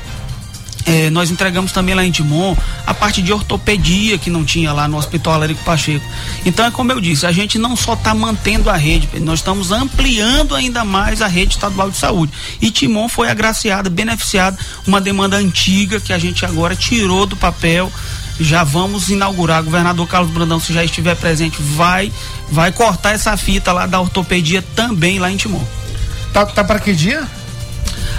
é, 0.85 1.09
nós 1.09 1.31
entregamos 1.31 1.71
também 1.71 1.95
lá 1.95 2.05
em 2.05 2.11
Timon 2.11 2.55
a 2.85 2.93
parte 2.93 3.21
de 3.21 3.31
ortopedia 3.31 4.17
que 4.17 4.29
não 4.29 4.43
tinha 4.43 4.73
lá 4.73 4.87
no 4.87 4.97
Hospital 4.97 5.33
Alérico 5.33 5.63
Pacheco. 5.63 6.05
Então 6.45 6.65
é 6.65 6.71
como 6.71 6.91
eu 6.91 6.99
disse, 6.99 7.25
a 7.25 7.31
gente 7.31 7.57
não 7.57 7.75
só 7.75 7.93
está 7.93 8.13
mantendo 8.13 8.69
a 8.69 8.75
rede, 8.75 9.07
nós 9.19 9.39
estamos 9.39 9.71
ampliando 9.71 10.55
ainda 10.55 10.83
mais 10.83 11.21
a 11.21 11.27
rede 11.27 11.55
estadual 11.55 11.89
de 11.89 11.97
saúde. 11.97 12.33
E 12.61 12.69
Timon 12.69 13.07
foi 13.07 13.29
agraciada, 13.29 13.89
beneficiada, 13.89 14.57
uma 14.85 14.99
demanda 14.99 15.37
antiga 15.37 15.99
que 15.99 16.11
a 16.11 16.17
gente 16.17 16.45
agora 16.45 16.75
tirou 16.75 17.25
do 17.25 17.35
papel. 17.35 17.91
Já 18.39 18.63
vamos 18.63 19.09
inaugurar, 19.09 19.63
governador 19.63 20.07
Carlos 20.07 20.31
Brandão, 20.31 20.59
se 20.59 20.73
já 20.73 20.83
estiver 20.83 21.15
presente, 21.15 21.61
vai 21.61 22.11
vai 22.49 22.71
cortar 22.71 23.11
essa 23.11 23.37
fita 23.37 23.71
lá 23.71 23.85
da 23.85 24.01
ortopedia 24.01 24.61
também 24.75 25.19
lá 25.19 25.31
em 25.31 25.37
Timon. 25.37 25.63
Tá, 26.33 26.45
tá 26.45 26.63
para 26.63 26.79
que 26.79 26.93
dia? 26.93 27.27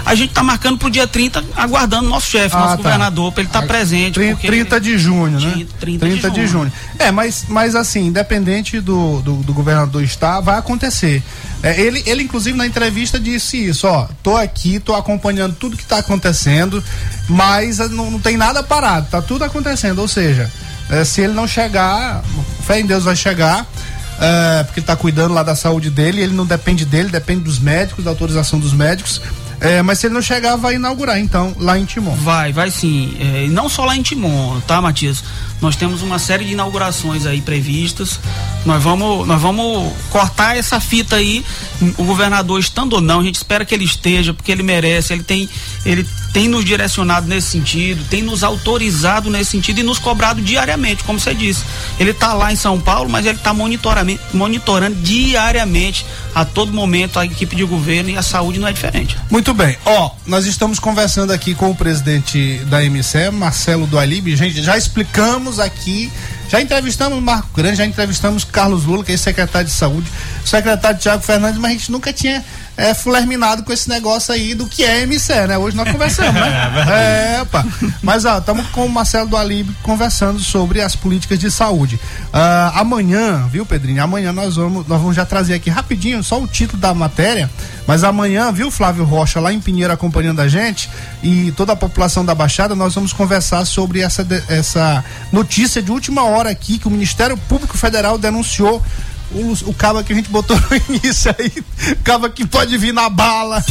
A 0.05 0.13
gente 0.13 0.29
está 0.29 0.43
marcando 0.43 0.77
para 0.77 0.87
o 0.87 0.91
dia 0.91 1.07
30, 1.07 1.43
aguardando 1.55 2.07
nosso 2.07 2.29
chefe, 2.29 2.55
ah, 2.55 2.59
nosso 2.59 2.77
tá. 2.77 2.83
governador, 2.83 3.31
para 3.31 3.41
ele 3.41 3.49
estar 3.49 3.61
tá 3.61 3.67
presente. 3.67 4.13
30, 4.13 4.39
30 4.39 4.79
de 4.79 4.97
junho, 4.99 5.39
né? 5.39 5.65
30, 5.79 6.05
30 6.05 6.05
de, 6.05 6.19
junho. 6.19 6.31
de, 6.31 6.47
junho. 6.47 6.73
É, 6.99 7.11
mas, 7.11 7.45
mas 7.49 7.75
assim, 7.75 8.05
independente 8.07 8.79
do, 8.79 9.19
do, 9.21 9.37
do 9.37 9.51
governador 9.51 10.03
estar, 10.03 10.41
vai 10.41 10.59
acontecer. 10.59 11.23
É, 11.63 11.81
ele, 11.81 12.03
ele, 12.05 12.21
inclusive, 12.21 12.55
na 12.55 12.67
entrevista 12.67 13.19
disse 13.19 13.57
isso, 13.57 13.87
ó, 13.87 14.07
tô 14.21 14.37
aqui, 14.37 14.79
tô 14.79 14.93
acompanhando 14.93 15.55
tudo 15.55 15.75
que 15.75 15.81
está 15.81 15.97
acontecendo, 15.97 16.83
mas 17.27 17.79
não, 17.89 18.11
não, 18.11 18.19
tem 18.19 18.37
nada 18.37 18.61
parado, 18.61 19.07
tá 19.09 19.23
tudo 19.23 19.43
acontecendo. 19.43 19.97
Ou 19.99 20.07
seja, 20.07 20.51
é, 20.87 21.03
se 21.03 21.21
ele 21.21 21.33
não 21.33 21.47
chegar, 21.47 22.23
fé 22.67 22.79
em 22.79 22.85
Deus 22.85 23.03
vai 23.03 23.15
chegar. 23.15 23.65
É, 24.17 24.63
porque 24.63 24.79
ele 24.79 24.83
está 24.85 24.95
cuidando 24.95 25.33
lá 25.33 25.43
da 25.43 25.57
saúde 25.57 25.89
dele, 25.89 26.21
ele 26.21 26.33
não 26.33 26.45
depende 26.45 26.85
dele, 26.85 27.09
depende 27.09 27.43
dos 27.43 27.59
médicos, 27.59 28.05
da 28.05 28.11
autorização 28.11 28.57
dos 28.57 28.71
médicos 28.71 29.19
É, 29.59 29.81
mas 29.81 29.99
se 29.99 30.07
ele 30.07 30.13
não 30.13 30.21
chegar, 30.21 30.55
vai 30.55 30.75
inaugurar, 30.75 31.19
então, 31.19 31.55
lá 31.57 31.77
em 31.77 31.85
Timon. 31.85 32.15
Vai, 32.15 32.51
vai 32.51 32.69
sim. 32.69 33.15
É, 33.19 33.47
não 33.47 33.69
só 33.69 33.85
lá 33.85 33.95
em 33.95 34.01
Timon, 34.01 34.59
tá, 34.61 34.81
Matias? 34.81 35.23
Nós 35.61 35.75
temos 35.75 36.01
uma 36.01 36.19
série 36.19 36.45
de 36.45 36.53
inaugurações 36.53 37.25
aí 37.25 37.41
previstas. 37.41 38.19
Nós 38.65 38.83
vamos, 38.83 39.25
nós 39.27 39.41
vamos 39.41 39.93
cortar 40.09 40.57
essa 40.57 40.79
fita 40.79 41.15
aí. 41.15 41.43
O 41.97 42.03
governador 42.03 42.59
estando 42.59 42.93
ou 42.93 43.01
não, 43.01 43.21
a 43.21 43.23
gente 43.23 43.35
espera 43.35 43.65
que 43.65 43.73
ele 43.73 43.85
esteja, 43.85 44.33
porque 44.33 44.51
ele 44.51 44.63
merece. 44.63 45.13
Ele 45.13 45.23
tem, 45.23 45.49
ele 45.85 46.05
tem 46.35 46.49
nos 46.49 46.65
direcionado 46.65 47.27
nesse 47.27 47.47
sentido, 47.47 48.03
tem 48.09 48.21
nos 48.21 48.43
autorizado 48.43 49.29
nesse 49.29 49.51
sentido 49.51 49.79
e 49.79 49.83
nos 49.83 49.97
cobrado 49.97 50.41
diariamente, 50.41 51.01
como 51.05 51.17
você 51.17 51.33
disse. 51.33 51.63
Ele 51.97 52.11
está 52.11 52.33
lá 52.33 52.51
em 52.51 52.57
São 52.57 52.77
Paulo, 52.77 53.09
mas 53.09 53.25
ele 53.25 53.37
está 53.37 53.53
monitorando 53.53 54.97
diariamente, 54.97 56.05
a 56.35 56.43
todo 56.43 56.73
momento, 56.73 57.17
a 57.17 57.25
equipe 57.25 57.55
de 57.55 57.63
governo 57.63 58.09
e 58.09 58.17
a 58.17 58.21
saúde 58.21 58.59
não 58.59 58.67
é 58.67 58.73
diferente. 58.73 59.17
Muito 59.31 59.53
bem. 59.53 59.77
Ó, 59.85 60.11
nós 60.27 60.45
estamos 60.45 60.77
conversando 60.77 61.31
aqui 61.31 61.55
com 61.55 61.71
o 61.71 61.75
presidente 61.75 62.59
da 62.65 62.81
MCE, 62.81 63.31
Marcelo 63.31 63.87
do 63.87 63.97
Alibe. 63.97 64.35
Gente, 64.35 64.61
já 64.61 64.77
explicamos 64.77 65.57
aqui 65.57 66.11
já 66.47 66.61
entrevistamos 66.61 67.21
Marco 67.23 67.49
Grande, 67.55 67.77
já 67.77 67.85
entrevistamos 67.85 68.43
Carlos 68.43 68.85
Lula, 68.85 69.03
que 69.03 69.11
é 69.11 69.17
secretário 69.17 69.67
de 69.67 69.73
saúde, 69.73 70.11
secretário 70.45 70.99
Tiago 70.99 71.23
Fernandes, 71.23 71.59
mas 71.59 71.71
a 71.71 71.73
gente 71.73 71.91
nunca 71.91 72.13
tinha 72.13 72.43
é, 72.77 72.93
fulerminado 72.93 73.63
com 73.63 73.71
esse 73.71 73.87
negócio 73.87 74.33
aí 74.33 74.53
do 74.53 74.67
que 74.67 74.83
é 74.83 75.05
MCE, 75.05 75.47
né? 75.47 75.57
Hoje 75.57 75.77
nós 75.77 75.89
conversamos, 75.89 76.33
né? 76.33 76.85
é, 77.37 77.41
é 77.41 77.45
pá. 77.45 77.65
Mas 78.01 78.25
ó, 78.25 78.37
estamos 78.37 78.67
com 78.67 78.85
o 78.85 78.89
Marcelo 78.89 79.29
do 79.29 79.37
Alibe 79.37 79.75
conversando 79.81 80.39
sobre 80.39 80.81
as 80.81 80.95
políticas 80.95 81.39
de 81.39 81.49
saúde. 81.49 81.95
Uh, 81.95 82.79
amanhã, 82.79 83.47
viu, 83.49 83.65
Pedrinho? 83.65 84.03
Amanhã 84.03 84.33
nós 84.33 84.55
vamos, 84.57 84.85
nós 84.87 84.99
vamos 84.99 85.15
já 85.15 85.25
trazer 85.25 85.53
aqui 85.53 85.69
rapidinho 85.69 86.23
só 86.23 86.41
o 86.41 86.47
título 86.47 86.81
da 86.81 86.93
matéria, 86.93 87.49
mas 87.87 88.03
amanhã, 88.03 88.51
viu, 88.51 88.69
Flávio 88.69 89.05
Rocha, 89.05 89.39
lá 89.39 89.53
em 89.53 89.59
Pinheiro 89.59 89.93
acompanhando 89.93 90.41
a 90.41 90.47
gente 90.47 90.89
e 91.23 91.53
toda 91.53 91.73
a 91.73 91.75
população 91.75 92.25
da 92.25 92.35
Baixada, 92.35 92.75
nós 92.75 92.93
vamos 92.93 93.13
conversar 93.13 93.65
sobre 93.65 94.01
essa, 94.01 94.25
essa 94.49 95.03
notícia 95.31 95.81
de 95.81 95.91
última 95.91 96.23
hora 96.23 96.49
aqui 96.49 96.77
que 96.77 96.87
o 96.87 96.91
Ministério 96.91 97.37
Público 97.37 97.77
Federal 97.77 98.17
denunciou 98.17 98.81
o, 99.31 99.69
o 99.69 99.73
cabo 99.73 100.03
que 100.03 100.13
a 100.13 100.15
gente 100.15 100.29
botou 100.29 100.57
no 100.69 100.95
início 100.95 101.33
aí, 101.37 101.51
cabo 102.03 102.29
que 102.29 102.45
pode 102.45 102.77
vir 102.77 102.93
na 102.93 103.09
bala. 103.09 103.63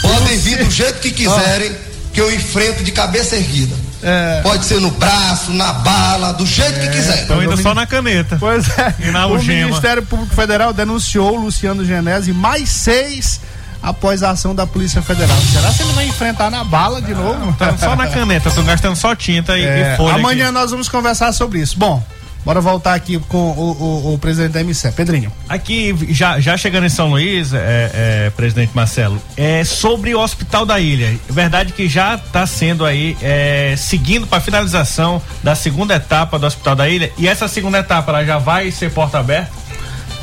Podem 0.00 0.38
vir 0.38 0.64
do 0.64 0.70
jeito 0.70 1.00
que 1.00 1.10
quiserem, 1.10 1.74
que 2.12 2.20
eu 2.20 2.32
enfrento 2.32 2.82
de 2.82 2.92
cabeça 2.92 3.36
erguida. 3.36 3.74
É. 4.02 4.40
Pode 4.42 4.64
ser 4.64 4.80
no 4.80 4.90
braço, 4.90 5.52
na 5.52 5.72
bala, 5.74 6.32
do 6.32 6.44
jeito 6.44 6.78
é. 6.78 6.86
que 6.86 6.88
quiser. 6.88 7.22
Estão 7.22 7.42
indo 7.42 7.56
só 7.56 7.72
na 7.72 7.86
caneta. 7.86 8.36
Pois 8.38 8.66
é. 8.78 8.94
E 9.00 9.10
na 9.10 9.26
o 9.26 9.40
Ministério 9.42 10.02
Público 10.02 10.34
Federal 10.34 10.72
denunciou 10.72 11.36
Luciano 11.36 11.84
Genese 11.84 12.32
mais 12.32 12.68
seis 12.68 13.40
após 13.82 14.22
a 14.22 14.30
ação 14.30 14.54
da 14.54 14.66
Polícia 14.66 15.02
Federal. 15.02 15.36
Será 15.52 15.72
que 15.72 15.82
ele 15.82 15.92
vai 15.92 16.06
enfrentar 16.06 16.50
na 16.50 16.64
bala 16.64 17.00
de 17.00 17.14
novo? 17.14 17.52
Tá 17.54 17.76
só 17.76 17.96
na 17.96 18.06
caneta, 18.08 18.48
estão 18.48 18.64
gastando 18.64 18.96
só 18.96 19.14
tinta 19.14 19.58
e, 19.58 19.64
é, 19.64 19.94
e 19.94 19.96
folha. 19.96 20.14
Amanhã 20.14 20.46
aqui. 20.46 20.54
nós 20.54 20.70
vamos 20.70 20.88
conversar 20.88 21.32
sobre 21.32 21.60
isso. 21.60 21.78
Bom, 21.78 22.02
Bora 22.44 22.60
voltar 22.60 22.94
aqui 22.94 23.18
com 23.28 23.38
o, 23.38 23.70
o, 24.10 24.14
o, 24.14 24.18
presidente 24.18 24.52
da 24.52 24.60
MC, 24.60 24.90
Pedrinho. 24.92 25.32
Aqui, 25.48 25.94
já, 26.10 26.40
já 26.40 26.56
chegando 26.56 26.84
em 26.84 26.88
São 26.88 27.10
Luís, 27.10 27.52
é, 27.54 27.90
é, 27.94 28.30
presidente 28.30 28.72
Marcelo, 28.74 29.22
é 29.36 29.62
sobre 29.62 30.12
o 30.14 30.20
Hospital 30.20 30.66
da 30.66 30.80
Ilha. 30.80 31.06
É 31.28 31.32
verdade 31.32 31.72
que 31.72 31.88
já 31.88 32.16
está 32.16 32.44
sendo 32.44 32.84
aí, 32.84 33.16
é, 33.22 33.74
seguindo 33.76 34.26
para 34.26 34.40
finalização 34.40 35.22
da 35.42 35.54
segunda 35.54 35.94
etapa 35.94 36.36
do 36.36 36.46
Hospital 36.46 36.74
da 36.74 36.88
Ilha. 36.88 37.12
E 37.16 37.28
essa 37.28 37.46
segunda 37.46 37.78
etapa, 37.78 38.10
ela 38.10 38.24
já 38.24 38.38
vai 38.38 38.72
ser 38.72 38.90
porta 38.90 39.20
aberta? 39.20 39.52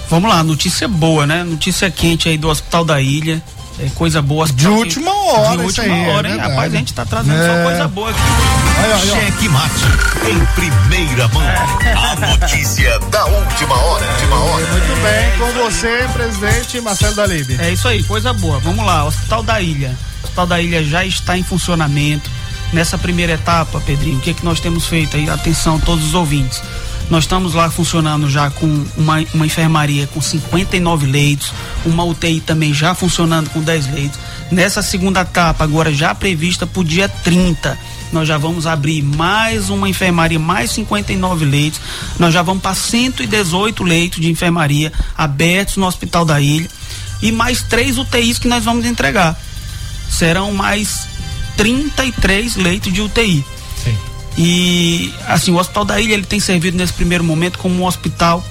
Vamos 0.09 0.29
lá, 0.29 0.43
notícia 0.43 0.87
boa, 0.87 1.25
né? 1.25 1.43
Notícia 1.43 1.89
quente 1.89 2.27
aí 2.27 2.37
do 2.37 2.49
Hospital 2.49 2.83
da 2.83 2.99
Ilha. 2.99 3.41
É 3.81 3.89
coisa 3.95 4.21
boa. 4.21 4.45
De 4.45 4.67
última 4.67 5.11
hora, 5.11 5.57
De 5.57 5.63
última 5.63 5.85
aí, 5.85 6.09
hora, 6.09 6.27
é 6.27 6.31
hein? 6.33 6.37
Rapaz, 6.37 6.73
a 6.73 6.77
gente 6.77 6.93
tá 6.93 7.05
trazendo 7.05 7.41
é. 7.41 7.47
só 7.47 7.63
coisa 7.63 7.87
boa 7.87 8.09
aqui. 8.09 8.19
Cheque 9.09 9.49
mate 9.49 9.73
em 10.29 10.45
primeira 10.53 11.27
mão. 11.29 11.41
A 11.41 12.15
notícia 12.39 12.99
da 13.11 13.25
última 13.25 13.75
hora. 13.75 14.05
Última 14.05 14.35
hora. 14.37 14.65
Muito 14.67 15.01
bem, 15.01 15.37
com 15.37 15.63
você, 15.63 16.07
presidente 16.13 16.81
Marcelo 16.81 17.15
Dalibe. 17.15 17.57
É 17.59 17.71
isso 17.71 17.87
aí, 17.87 18.03
coisa 18.03 18.33
boa. 18.33 18.59
Vamos 18.59 18.85
lá, 18.85 19.05
Hospital 19.05 19.43
da 19.43 19.61
Ilha. 19.61 19.95
O 20.21 20.25
Hospital 20.25 20.47
da 20.47 20.61
Ilha 20.61 20.83
já 20.83 21.05
está 21.05 21.37
em 21.37 21.43
funcionamento. 21.43 22.29
Nessa 22.73 22.99
primeira 22.99 23.33
etapa, 23.33 23.81
Pedrinho, 23.81 24.17
o 24.17 24.21
que, 24.21 24.29
é 24.29 24.33
que 24.33 24.45
nós 24.45 24.59
temos 24.59 24.85
feito 24.85 25.17
aí? 25.17 25.27
Atenção, 25.27 25.79
todos 25.79 26.05
os 26.05 26.13
ouvintes 26.13 26.61
nós 27.09 27.23
estamos 27.23 27.53
lá 27.53 27.69
funcionando 27.71 28.29
já 28.29 28.49
com 28.51 28.85
uma, 28.95 29.23
uma 29.33 29.45
enfermaria 29.45 30.07
com 30.07 30.21
59 30.21 31.07
leitos, 31.07 31.51
uma 31.85 32.03
UTI 32.03 32.39
também 32.39 32.73
já 32.73 32.93
funcionando 32.93 33.49
com 33.49 33.61
10 33.61 33.93
leitos. 33.93 34.19
Nessa 34.51 34.81
segunda 34.81 35.21
etapa, 35.21 35.63
agora 35.63 35.93
já 35.93 36.13
prevista 36.13 36.67
para 36.67 36.81
o 36.81 36.83
dia 36.83 37.09
30, 37.09 37.77
nós 38.11 38.27
já 38.27 38.37
vamos 38.37 38.65
abrir 38.65 39.01
mais 39.03 39.69
uma 39.69 39.87
enfermaria, 39.87 40.39
mais 40.39 40.71
59 40.71 41.45
leitos. 41.45 41.79
Nós 42.17 42.33
já 42.33 42.41
vamos 42.41 42.61
para 42.61 42.73
118 42.73 43.83
leitos 43.83 44.19
de 44.19 44.29
enfermaria 44.29 44.91
abertos 45.17 45.77
no 45.77 45.85
Hospital 45.85 46.25
da 46.25 46.41
Ilha 46.41 46.69
e 47.21 47.31
mais 47.31 47.61
três 47.61 47.97
UTIs 47.97 48.39
que 48.39 48.47
nós 48.47 48.63
vamos 48.63 48.85
entregar. 48.85 49.39
Serão 50.09 50.53
mais 50.53 51.07
33 51.55 52.55
leitos 52.55 52.91
de 52.91 53.01
UTI. 53.01 53.45
E 54.41 55.13
assim, 55.27 55.51
o 55.51 55.57
Hospital 55.57 55.83
da 55.83 55.99
Ilha 55.99 56.13
ele 56.13 56.23
tem 56.23 56.39
servido 56.39 56.77
nesse 56.77 56.93
primeiro 56.93 57.25
momento 57.25 57.59
como 57.59 57.75
um 57.75 57.85
hospital 57.85 58.41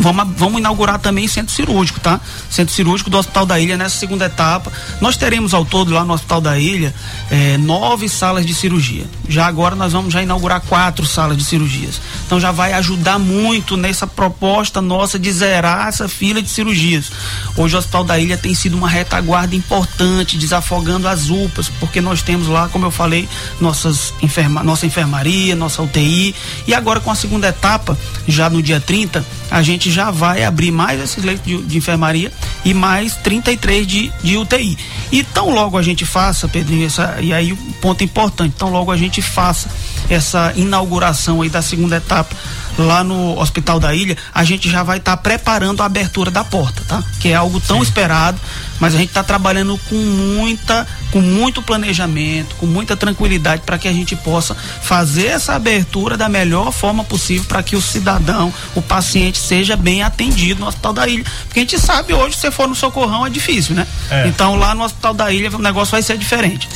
Vamos, 0.00 0.28
vamos 0.36 0.60
inaugurar 0.60 0.98
também 0.98 1.28
centro 1.28 1.54
cirúrgico, 1.54 2.00
tá? 2.00 2.18
Centro 2.48 2.74
cirúrgico 2.74 3.10
do 3.10 3.18
Hospital 3.18 3.44
da 3.44 3.60
Ilha 3.60 3.76
nessa 3.76 3.98
segunda 3.98 4.24
etapa. 4.24 4.72
Nós 4.98 5.16
teremos 5.16 5.52
ao 5.52 5.64
todo 5.64 5.92
lá 5.92 6.04
no 6.04 6.14
Hospital 6.14 6.40
da 6.40 6.58
Ilha 6.58 6.94
é, 7.30 7.58
nove 7.58 8.08
salas 8.08 8.46
de 8.46 8.54
cirurgia. 8.54 9.04
Já 9.28 9.46
agora 9.46 9.76
nós 9.76 9.92
vamos 9.92 10.12
já 10.12 10.22
inaugurar 10.22 10.62
quatro 10.62 11.04
salas 11.04 11.36
de 11.36 11.44
cirurgias. 11.44 12.00
Então 12.24 12.40
já 12.40 12.50
vai 12.50 12.72
ajudar 12.72 13.18
muito 13.18 13.76
nessa 13.76 14.06
proposta 14.06 14.80
nossa 14.80 15.18
de 15.18 15.30
zerar 15.30 15.88
essa 15.88 16.08
fila 16.08 16.40
de 16.40 16.48
cirurgias. 16.48 17.12
Hoje 17.54 17.74
o 17.76 17.78
Hospital 17.78 18.04
da 18.04 18.18
Ilha 18.18 18.38
tem 18.38 18.54
sido 18.54 18.78
uma 18.78 18.88
retaguarda 18.88 19.54
importante, 19.54 20.38
desafogando 20.38 21.08
as 21.08 21.28
UPAs, 21.28 21.68
porque 21.78 22.00
nós 22.00 22.22
temos 22.22 22.48
lá, 22.48 22.68
como 22.68 22.86
eu 22.86 22.90
falei, 22.90 23.28
nossas 23.60 24.14
enferma, 24.22 24.62
nossa 24.62 24.86
enfermaria, 24.86 25.54
nossa 25.54 25.82
UTI. 25.82 26.34
E 26.66 26.72
agora 26.72 27.00
com 27.00 27.10
a 27.10 27.14
segunda 27.14 27.48
etapa, 27.48 27.98
já 28.30 28.48
no 28.48 28.62
dia 28.62 28.80
30, 28.80 29.24
a 29.50 29.62
gente 29.62 29.90
já 29.90 30.10
vai 30.10 30.44
abrir 30.44 30.70
mais 30.70 31.00
esses 31.00 31.22
leitos 31.22 31.44
de, 31.44 31.62
de 31.62 31.78
enfermaria 31.78 32.32
e 32.64 32.72
mais 32.72 33.16
33 33.16 33.86
de, 33.86 34.12
de 34.22 34.36
UTI. 34.36 34.78
E 35.10 35.22
tão 35.22 35.50
logo 35.50 35.76
a 35.76 35.82
gente 35.82 36.04
faça, 36.04 36.48
Pedrinho, 36.48 36.86
essa, 36.86 37.16
e 37.20 37.32
aí 37.32 37.52
um 37.52 37.72
ponto 37.80 38.04
importante, 38.04 38.54
tão 38.56 38.70
logo 38.70 38.90
a 38.90 38.96
gente 38.96 39.20
faça 39.20 39.70
essa 40.08 40.52
inauguração 40.56 41.42
aí 41.42 41.48
da 41.48 41.62
segunda 41.62 41.96
etapa 41.96 42.34
lá 42.78 43.04
no 43.04 43.38
Hospital 43.38 43.78
da 43.78 43.94
Ilha, 43.94 44.16
a 44.34 44.44
gente 44.44 44.70
já 44.70 44.82
vai 44.82 44.98
estar 44.98 45.16
tá 45.16 45.22
preparando 45.22 45.82
a 45.82 45.86
abertura 45.86 46.30
da 46.30 46.44
porta, 46.44 46.82
tá? 46.86 47.02
Que 47.20 47.28
é 47.28 47.34
algo 47.34 47.60
tão 47.60 47.76
Sim. 47.76 47.82
esperado, 47.82 48.40
mas 48.78 48.94
a 48.94 48.98
gente 48.98 49.08
está 49.08 49.22
trabalhando 49.22 49.78
com 49.88 49.96
muita, 49.96 50.86
com 51.10 51.20
muito 51.20 51.62
planejamento, 51.62 52.54
com 52.56 52.66
muita 52.66 52.96
tranquilidade 52.96 53.62
para 53.64 53.78
que 53.78 53.86
a 53.86 53.92
gente 53.92 54.16
possa 54.16 54.54
fazer 54.54 55.26
essa 55.26 55.54
abertura 55.54 56.16
da 56.16 56.28
melhor 56.28 56.72
forma 56.72 57.04
possível 57.04 57.44
para 57.44 57.62
que 57.62 57.76
o 57.76 57.82
cidadão, 57.82 58.52
o 58.74 58.82
paciente 58.82 59.38
seja 59.38 59.76
bem 59.76 60.02
atendido 60.02 60.60
no 60.60 60.66
Hospital 60.66 60.92
da 60.92 61.08
Ilha, 61.08 61.24
porque 61.44 61.60
a 61.60 61.62
gente 61.62 61.78
sabe 61.78 62.14
hoje 62.14 62.34
se 62.34 62.42
você 62.42 62.50
for 62.50 62.68
no 62.68 62.74
socorrão 62.74 63.26
é 63.26 63.30
difícil, 63.30 63.74
né? 63.74 63.86
É. 64.10 64.28
Então 64.28 64.56
lá 64.56 64.74
no 64.74 64.84
Hospital 64.84 65.14
da 65.14 65.30
Ilha 65.30 65.50
o 65.54 65.62
negócio 65.62 65.92
vai 65.92 66.02
ser 66.02 66.16
diferente. 66.16 66.68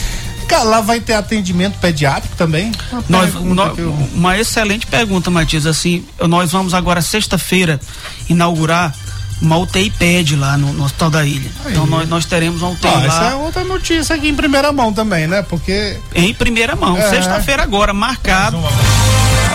Lá 0.65 0.81
vai 0.81 1.01
ter 1.01 1.15
atendimento 1.15 1.79
pediátrico 1.79 2.37
também? 2.37 2.73
Uma, 2.91 3.05
nós, 3.09 3.35
nós 3.35 3.79
eu... 3.79 3.91
uma 4.15 4.39
excelente 4.39 4.87
pergunta, 4.87 5.31
Matias. 5.31 5.67
Assim, 5.67 6.05
nós 6.29 6.53
vamos 6.53 6.75
agora 6.75 7.03
sexta-feira 7.03 7.81
inaugurar 8.29 8.95
uma 9.43 9.59
UTI 9.59 9.91
PED 9.91 10.37
lá 10.37 10.57
no, 10.57 10.73
no 10.73 10.85
Hospital 10.85 11.11
da 11.11 11.25
Ilha. 11.25 11.51
Aí. 11.65 11.73
Então 11.73 11.87
nós, 11.87 12.09
nós 12.09 12.25
teremos 12.25 12.63
uma 12.63 12.71
UTI 12.71 12.89
ah, 12.89 12.99
lá. 12.99 13.07
Essa 13.07 13.25
é 13.25 13.35
outra 13.35 13.65
notícia 13.65 14.15
aqui 14.17 14.29
em 14.29 14.35
primeira 14.35 14.73
mão 14.73 14.93
também, 14.93 15.27
né? 15.27 15.43
Porque. 15.43 15.99
Em 16.15 16.33
primeira 16.33 16.75
mão. 16.77 16.97
É. 16.97 17.11
Sexta-feira 17.11 17.63
agora, 17.63 17.93
marcado. 17.93 18.59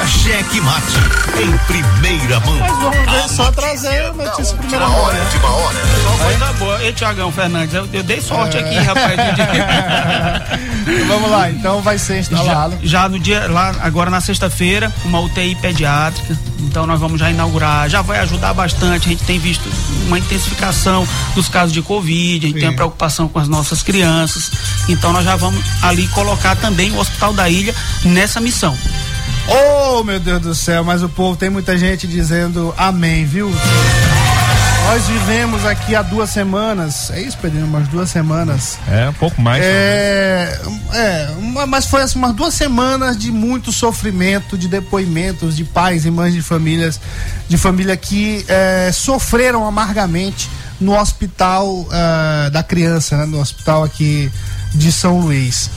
Cheque 0.10 0.60
mate 0.62 0.98
em 1.40 1.58
primeira 1.68 2.40
mão. 2.40 2.58
Mas 2.58 2.72
vamos 2.80 3.12
ver, 3.12 3.30
só 3.30 3.52
trazer 3.52 4.06
a 4.06 4.14
notícia 4.14 4.56
em 4.56 4.58
primeira 4.58 4.88
mão. 4.88 5.00
Hora, 5.00 5.14
né? 5.14 5.24
Última 5.24 5.50
hora. 5.50 5.78
Só 6.04 6.24
coisa 6.24 6.54
boa. 6.54 6.84
Ei, 6.84 6.94
Tiagão 6.94 7.32
Fernandes, 7.32 7.76
eu, 7.76 7.88
eu, 7.94 8.04
dei 8.04 8.20
sorte 8.20 8.58
é. 8.58 8.62
aqui, 8.62 8.76
rapaz. 8.78 9.16
vamos 11.08 11.30
lá, 11.30 11.52
então 11.52 11.82
vai 11.82 12.00
ser 12.00 12.20
instalado. 12.20 12.78
Já, 12.82 13.02
já 13.02 13.10
no 13.10 13.20
dia, 13.20 13.48
lá 13.48 13.76
agora 13.82 14.10
na 14.10 14.20
sexta-feira, 14.20 14.92
uma 15.06 15.20
UTI 15.20 15.56
pediátrica. 15.56 16.38
Então 16.60 16.86
nós 16.86 17.00
vamos 17.00 17.20
já 17.20 17.30
inaugurar, 17.30 17.88
já 17.88 18.02
vai 18.02 18.20
ajudar 18.20 18.54
bastante. 18.54 19.08
A 19.08 19.12
gente 19.12 19.24
tem 19.24 19.38
visto 19.38 19.70
uma 20.08 20.18
intensificação 20.18 21.08
dos 21.36 21.48
casos 21.48 21.72
de 21.72 21.82
Covid, 21.82 22.46
a 22.46 22.50
gente 22.50 22.56
Sim. 22.56 22.66
tem 22.66 22.70
a 22.70 22.74
preocupação 22.74 23.28
com 23.28 23.40
as 23.40 23.48
nossas 23.48 23.84
crianças. 23.84 24.52
Então 24.88 25.14
nós 25.14 25.24
já 25.24 25.36
vamos 25.36 25.64
ali 25.84 26.08
colocar 26.10 26.56
também 26.56 26.92
o 26.92 27.00
Hospital 27.00 27.34
da 27.34 27.48
Ilha 27.48 27.76
nessa 28.04 28.40
missão. 28.40 28.76
Oh, 29.50 30.04
meu 30.04 30.20
Deus 30.20 30.42
do 30.42 30.56
céu, 30.56 30.84
mas 30.84 31.02
o 31.04 31.10
povo 31.10 31.36
tem 31.36 31.50
muita 31.50 31.78
gente 31.78 32.08
dizendo 32.08 32.74
amém, 32.78 33.26
viu? 33.26 33.52
Nós 34.86 35.06
vivemos 35.06 35.66
aqui 35.66 35.96
há 35.96 36.02
duas 36.02 36.32
semanas, 36.32 37.12
é 37.12 37.22
isso, 37.22 37.38
Pedrinho? 37.38 37.66
Umas 37.66 37.88
duas 37.90 38.10
semanas. 38.10 38.80
É, 38.88 39.08
um 39.08 39.14
pouco 39.14 39.40
mais. 39.40 39.64
É, 39.64 40.60
é 40.94 41.30
mas 41.68 41.86
foi 41.86 42.02
assim, 42.02 42.18
umas 42.18 42.34
duas 42.34 42.56
semanas 42.56 43.16
de 43.18 43.32
muito 43.32 43.72
sofrimento, 43.72 44.58
de 44.58 44.68
depoimentos 44.68 45.56
de 45.56 45.64
pais 45.64 46.06
e 46.06 46.12
mães 46.12 46.34
de 46.34 46.42
famílias, 46.42 47.00
de 47.48 47.58
família 47.58 47.96
que 47.96 48.44
é, 48.48 48.92
sofreram 48.92 49.68
amargamente 49.68 50.50
no 50.80 50.98
hospital 50.98 51.68
uh, 51.68 52.50
da 52.52 52.64
criança, 52.64 53.18
né, 53.18 53.26
no 53.26 53.40
hospital 53.40 53.84
aqui 53.84 54.32
de 54.74 54.92
São 54.92 55.20
Luís. 55.20 55.70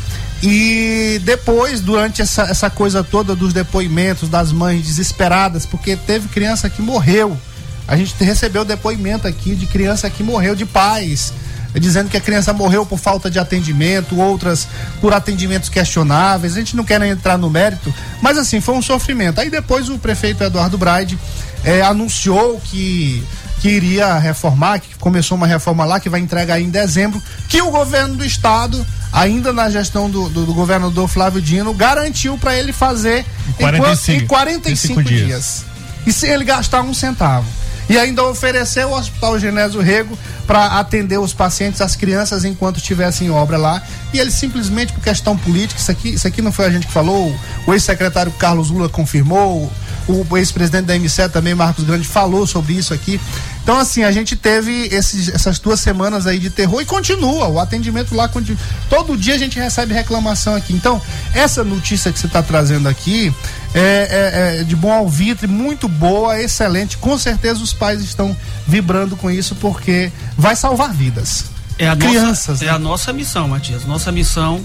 E 0.43 1.21
depois, 1.25 1.81
durante 1.81 2.21
essa, 2.21 2.43
essa 2.43 2.69
coisa 2.69 3.05
toda 3.05 3.37
dos 3.37 3.53
depoimentos 3.53 4.29
das 4.29 4.51
mães 4.51 4.85
desesperadas, 4.85 5.65
porque 5.65 5.97
teve 5.97 6.29
criança 6.29 6.69
que 6.69 6.83
morreu. 6.83 7.39
A 7.87 7.97
gente 7.97 8.13
recebeu 8.25 8.65
depoimento 8.65 9.29
aqui 9.29 9.55
de 9.55 9.67
criança 9.67 10.11
que 10.11 10.23
morreu 10.23 10.57
de 10.57 10.67
pais, 10.67 11.33
dizendo 11.75 12.11
que 12.11 12.17
a 12.17 12.21
criança 12.21 12.53
morreu 12.53 12.85
por 12.85 12.99
falta 12.99 13.31
de 13.31 13.39
atendimento, 13.39 14.19
outras 14.19 14.67
por 15.01 15.13
atendimentos 15.13 15.69
questionáveis. 15.69 16.55
A 16.55 16.59
gente 16.59 16.75
não 16.75 16.85
quer 16.85 17.01
entrar 17.03 17.39
no 17.39 17.49
mérito, 17.49 17.95
mas 18.21 18.37
assim, 18.37 18.61
foi 18.61 18.75
um 18.75 18.83
sofrimento. 18.83 19.41
Aí 19.41 19.49
depois 19.49 19.89
o 19.89 19.99
prefeito 19.99 20.43
Eduardo 20.43 20.77
Braide 20.77 21.17
eh, 21.65 21.83
anunciou 21.83 22.61
que 22.65 23.23
que 23.63 23.69
iria 23.69 24.19
reformar, 24.19 24.81
que 24.81 24.93
começou 24.97 25.37
uma 25.37 25.47
reforma 25.47 25.85
lá, 25.85 26.01
que 26.01 26.09
vai 26.09 26.19
entregar 26.19 26.61
em 26.61 26.69
dezembro, 26.69 27.23
que 27.49 27.63
o 27.63 27.71
governo 27.71 28.17
do 28.17 28.25
estado, 28.25 28.85
ainda 29.13 29.53
na 29.53 29.71
gestão 29.71 30.11
do, 30.11 30.29
do, 30.29 30.45
do 30.45 30.53
governador 30.53 31.07
Flávio 31.07 31.41
Dino, 31.41 31.73
garantiu 31.73 32.37
para 32.37 32.57
ele 32.59 32.73
fazer 32.73 33.25
45, 33.57 34.25
em 34.25 34.27
45 34.27 35.03
dias. 35.05 35.27
dias. 35.27 35.65
E 36.05 36.13
sem 36.13 36.31
ele 36.31 36.43
gastar 36.43 36.83
um 36.83 36.93
centavo. 36.93 37.47
E 37.89 37.97
ainda 37.97 38.25
ofereceu 38.25 38.89
o 38.89 38.99
Hospital 38.99 39.39
Genésio 39.39 39.81
Rego 39.81 40.19
para 40.45 40.81
atender 40.81 41.21
os 41.21 41.33
pacientes, 41.33 41.81
as 41.81 41.95
crianças, 41.95 42.45
enquanto 42.45 42.79
estivessem 42.79 43.29
em 43.29 43.31
obra 43.31 43.57
lá. 43.57 43.81
E 44.13 44.19
ele 44.19 44.33
simplesmente, 44.33 44.93
por 44.93 45.05
questão 45.05 45.37
política, 45.37 45.79
isso 45.79 45.91
aqui, 45.93 46.09
isso 46.09 46.27
aqui 46.27 46.43
não 46.43 46.51
foi 46.51 46.67
a 46.67 46.71
gente 46.71 46.89
que 46.89 46.93
falou, 46.93 47.33
o 47.65 47.73
ex-secretário 47.73 48.33
Carlos 48.33 48.71
Lula 48.71 48.89
confirmou, 48.89 49.71
o 50.09 50.37
ex-presidente 50.37 50.87
da 50.87 50.99
MCE 50.99 51.29
também, 51.29 51.55
Marcos 51.55 51.85
Grande, 51.85 52.07
falou 52.07 52.47
sobre 52.47 52.75
isso 52.75 52.93
aqui. 52.93 53.21
Então, 53.63 53.79
assim, 53.79 54.03
a 54.03 54.11
gente 54.11 54.35
teve 54.35 54.89
esses, 54.93 55.29
essas 55.29 55.59
duas 55.59 55.79
semanas 55.79 56.27
aí 56.27 56.39
de 56.39 56.51
terror 56.51 56.81
e 56.81 56.85
continua. 56.85 57.47
O 57.49 57.61
atendimento 57.61 58.15
lá 58.15 58.29
continua. 58.29 58.61
Todo 58.91 59.17
dia 59.17 59.35
a 59.35 59.39
gente 59.39 59.59
recebe 59.59 59.95
reclamação 59.95 60.55
aqui. 60.57 60.73
Então, 60.73 61.01
essa 61.33 61.63
notícia 61.63 62.13
que 62.13 62.19
você 62.19 62.27
está 62.27 62.43
trazendo 62.43 62.89
aqui 62.89 63.33
é, 63.75 63.81
é, 63.81 64.61
é, 64.61 64.65
de 64.65 64.75
bom 64.75 64.93
alvitre, 64.93 65.47
muito 65.47 65.89
boa, 65.89 66.41
excelente. 66.41 66.97
Com 66.99 67.17
certeza 67.17 67.63
os 67.63 67.73
pais 67.73 68.03
estão 68.03 68.37
vibrando 68.67 69.17
com 69.17 69.31
isso 69.31 69.55
porque 69.57 70.11
vai 70.37 70.57
salvar 70.57 70.93
vidas. 70.93 71.45
É 71.79 71.89
a 71.89 71.97
Crianças. 71.97 72.49
Nossa, 72.49 72.65
é 72.65 72.67
né? 72.67 72.73
a 72.73 72.79
nossa 72.79 73.13
missão, 73.13 73.49
Matias. 73.49 73.85
Nossa 73.85 74.11
missão 74.11 74.61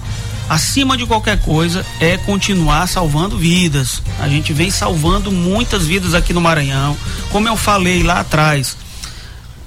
acima 0.48 0.96
de 0.96 1.06
qualquer 1.06 1.40
coisa, 1.40 1.84
é 2.00 2.16
continuar 2.16 2.86
salvando 2.86 3.36
vidas. 3.36 4.02
A 4.18 4.28
gente 4.28 4.52
vem 4.52 4.70
salvando 4.70 5.30
muitas 5.30 5.86
vidas 5.86 6.14
aqui 6.14 6.32
no 6.32 6.40
Maranhão. 6.40 6.96
Como 7.30 7.48
eu 7.48 7.56
falei 7.56 8.02
lá 8.02 8.20
atrás, 8.20 8.76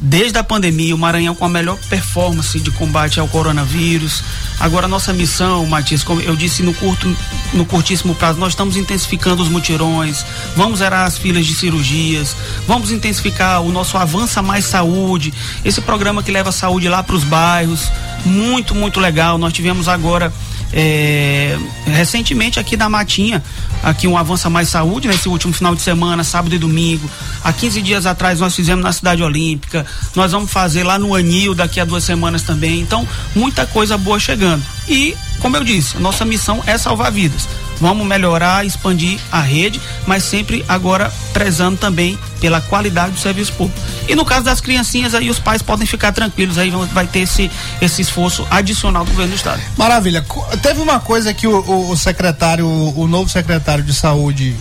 desde 0.03 0.39
a 0.39 0.43
pandemia, 0.43 0.95
o 0.95 0.97
Maranhão 0.97 1.35
com 1.35 1.45
a 1.45 1.49
melhor 1.49 1.77
performance 1.87 2.59
de 2.59 2.71
combate 2.71 3.19
ao 3.19 3.27
coronavírus. 3.27 4.23
Agora, 4.59 4.87
nossa 4.87 5.13
missão, 5.13 5.65
Matias, 5.67 6.03
como 6.03 6.19
eu 6.21 6.35
disse 6.35 6.63
no 6.63 6.73
curto, 6.73 7.15
no 7.53 7.65
curtíssimo 7.65 8.15
prazo, 8.15 8.39
nós 8.39 8.53
estamos 8.53 8.75
intensificando 8.75 9.43
os 9.43 9.49
mutirões, 9.49 10.25
vamos 10.55 10.79
zerar 10.79 11.05
as 11.05 11.17
filas 11.19 11.45
de 11.45 11.53
cirurgias, 11.53 12.35
vamos 12.67 12.91
intensificar 12.91 13.61
o 13.61 13.71
nosso 13.71 13.95
Avança 13.95 14.41
Mais 14.41 14.65
Saúde, 14.65 15.31
esse 15.63 15.81
programa 15.81 16.23
que 16.23 16.31
leva 16.31 16.51
saúde 16.51 16.89
lá 16.89 17.03
para 17.03 17.15
os 17.15 17.23
bairros, 17.23 17.91
muito, 18.25 18.73
muito 18.73 18.99
legal. 18.99 19.37
Nós 19.37 19.53
tivemos 19.53 19.87
agora 19.87 20.33
é, 20.73 21.57
recentemente 21.86 22.60
aqui 22.60 22.77
da 22.77 22.89
Matinha, 22.89 23.43
aqui 23.84 24.07
um 24.07 24.17
Avança 24.17 24.49
Mais 24.49 24.69
Saúde, 24.69 25.07
nesse 25.07 25.27
último 25.27 25.53
final 25.53 25.75
de 25.75 25.81
semana, 25.81 26.23
sábado 26.23 26.53
e 26.53 26.57
domingo. 26.57 27.10
Há 27.43 27.51
15 27.51 27.81
dias 27.81 28.05
atrás 28.05 28.39
nós 28.39 28.55
fizemos 28.55 28.84
na 28.84 28.91
Cidade 28.91 29.23
Olímpica, 29.23 29.86
nós 30.15 30.31
vamos 30.31 30.51
fazer 30.51 30.84
lá 30.84 30.97
no 30.97 31.15
Anil 31.15 31.53
daqui 31.53 31.79
a 31.79 31.86
duas 31.86 32.03
semanas 32.03 32.43
também. 32.43 32.79
Então, 32.79 33.07
muita 33.36 33.65
coisa 33.65 33.97
boa 33.97 34.19
chegando. 34.19 34.63
E, 34.88 35.15
como 35.39 35.57
eu 35.57 35.63
disse, 35.63 35.97
nossa 35.97 36.25
missão 36.25 36.62
é 36.65 36.77
salvar 36.77 37.12
vidas. 37.12 37.47
Vamos 37.81 38.05
melhorar, 38.05 38.63
expandir 38.63 39.19
a 39.31 39.41
rede, 39.41 39.81
mas 40.05 40.23
sempre 40.23 40.63
agora 40.69 41.11
prezando 41.33 41.77
também 41.77 42.17
pela 42.39 42.61
qualidade 42.61 43.13
do 43.13 43.19
serviço 43.19 43.51
público. 43.53 43.79
E 44.07 44.15
no 44.15 44.23
caso 44.23 44.45
das 44.45 44.61
criancinhas 44.61 45.15
aí 45.15 45.29
os 45.29 45.39
pais 45.39 45.63
podem 45.63 45.87
ficar 45.87 46.11
tranquilos, 46.11 46.59
aí 46.59 46.69
vai 46.93 47.07
ter 47.07 47.21
esse, 47.21 47.49
esse 47.81 48.01
esforço 48.01 48.47
adicional 48.51 49.03
do 49.03 49.11
governo 49.11 49.31
do 49.31 49.35
estado. 49.35 49.59
Maravilha. 49.75 50.23
Teve 50.61 50.79
uma 50.79 50.99
coisa 50.99 51.33
que 51.33 51.47
o, 51.47 51.89
o 51.89 51.97
secretário, 51.97 52.67
o 52.67 53.07
novo 53.07 53.29
secretário 53.29 53.83
de 53.83 53.93
saúde, 53.93 54.55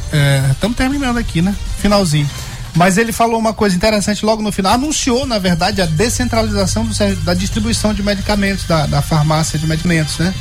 estamos 0.50 0.74
é, 0.74 0.78
terminando 0.78 1.18
aqui, 1.18 1.42
né? 1.42 1.54
Finalzinho. 1.78 2.28
Mas 2.74 2.96
ele 2.98 3.12
falou 3.12 3.38
uma 3.38 3.52
coisa 3.52 3.74
interessante 3.74 4.24
logo 4.24 4.42
no 4.42 4.52
final. 4.52 4.74
Anunciou, 4.74 5.26
na 5.26 5.38
verdade, 5.38 5.82
a 5.82 5.86
descentralização 5.86 6.84
do, 6.84 6.94
da 7.24 7.34
distribuição 7.34 7.92
de 7.92 8.02
medicamentos, 8.02 8.64
da, 8.64 8.86
da 8.86 9.02
farmácia 9.02 9.58
de 9.58 9.66
medicamentos, 9.66 10.18
né? 10.18 10.32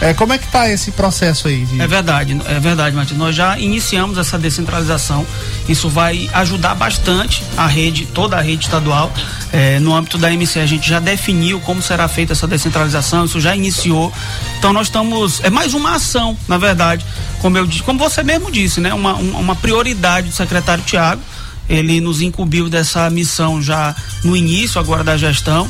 É, 0.00 0.12
como 0.12 0.32
é 0.32 0.38
que 0.38 0.44
está 0.44 0.68
esse 0.68 0.90
processo 0.90 1.48
aí? 1.48 1.64
De... 1.64 1.80
É 1.80 1.86
verdade, 1.86 2.38
é 2.46 2.60
verdade, 2.60 2.94
Martin. 2.94 3.14
Nós 3.14 3.34
já 3.34 3.58
iniciamos 3.58 4.18
essa 4.18 4.38
descentralização. 4.38 5.26
Isso 5.68 5.88
vai 5.88 6.28
ajudar 6.34 6.74
bastante 6.74 7.42
a 7.56 7.66
rede, 7.66 8.04
toda 8.06 8.36
a 8.36 8.40
rede 8.42 8.66
estadual. 8.66 9.10
É, 9.52 9.80
no 9.80 9.94
âmbito 9.94 10.18
da 10.18 10.30
MC, 10.30 10.60
a 10.60 10.66
gente 10.66 10.88
já 10.88 11.00
definiu 11.00 11.60
como 11.60 11.80
será 11.80 12.06
feita 12.08 12.34
essa 12.34 12.46
descentralização, 12.46 13.24
isso 13.24 13.40
já 13.40 13.56
iniciou. 13.56 14.12
Então 14.58 14.72
nós 14.72 14.88
estamos. 14.88 15.40
É 15.42 15.48
mais 15.48 15.72
uma 15.72 15.94
ação, 15.94 16.36
na 16.46 16.58
verdade, 16.58 17.04
como 17.40 17.56
eu 17.56 17.66
como 17.84 17.98
você 17.98 18.22
mesmo 18.22 18.50
disse, 18.50 18.80
né? 18.80 18.92
Uma, 18.92 19.14
uma 19.14 19.56
prioridade 19.56 20.28
do 20.28 20.34
secretário 20.34 20.84
Tiago. 20.84 21.22
Ele 21.68 22.00
nos 22.00 22.20
incumbiu 22.20 22.68
dessa 22.68 23.10
missão 23.10 23.60
já 23.60 23.92
no 24.22 24.36
início 24.36 24.80
agora 24.80 25.02
da 25.02 25.16
gestão 25.16 25.68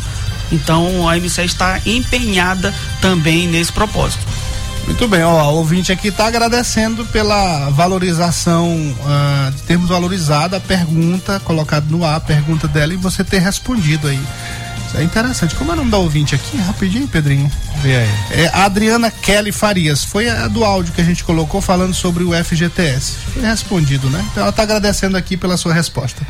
então 0.50 1.08
a 1.08 1.16
MC 1.16 1.42
está 1.42 1.80
empenhada 1.84 2.74
também 3.00 3.46
nesse 3.48 3.72
propósito. 3.72 4.24
Muito 4.86 5.08
bem, 5.08 5.24
ó, 5.24 5.50
o 5.50 5.56
ouvinte 5.56 5.90
aqui 5.90 6.08
está 6.08 6.26
agradecendo 6.28 7.04
pela 7.06 7.70
valorização, 7.70 8.70
uh, 8.70 9.50
de 9.50 9.62
termos 9.62 9.88
valorizado 9.88 10.54
a 10.54 10.60
pergunta 10.60 11.40
colocada 11.40 11.86
no 11.90 12.04
ar, 12.04 12.16
a 12.16 12.20
pergunta 12.20 12.68
dela 12.68 12.94
e 12.94 12.96
você 12.96 13.24
ter 13.24 13.40
respondido 13.40 14.06
aí. 14.06 14.20
Isso 14.86 14.96
é 14.96 15.02
interessante. 15.02 15.56
Como 15.56 15.72
é 15.72 15.74
o 15.74 15.76
nome 15.78 15.90
da 15.90 15.98
ouvinte 15.98 16.36
aqui? 16.36 16.56
Rapidinho, 16.58 17.08
Pedrinho. 17.08 17.50
Vê 17.82 17.96
aí. 17.96 18.08
É 18.30 18.50
a 18.54 18.64
Adriana 18.64 19.10
Kelly 19.10 19.50
Farias. 19.50 20.04
Foi 20.04 20.28
a 20.28 20.46
do 20.46 20.64
áudio 20.64 20.92
que 20.94 21.00
a 21.00 21.04
gente 21.04 21.24
colocou 21.24 21.60
falando 21.60 21.92
sobre 21.92 22.22
o 22.22 22.32
FGTS. 22.32 23.16
Foi 23.34 23.42
respondido, 23.42 24.08
né? 24.08 24.24
Então 24.30 24.42
ela 24.42 24.50
está 24.50 24.62
agradecendo 24.62 25.16
aqui 25.16 25.36
pela 25.36 25.56
sua 25.56 25.74
resposta. 25.74 26.24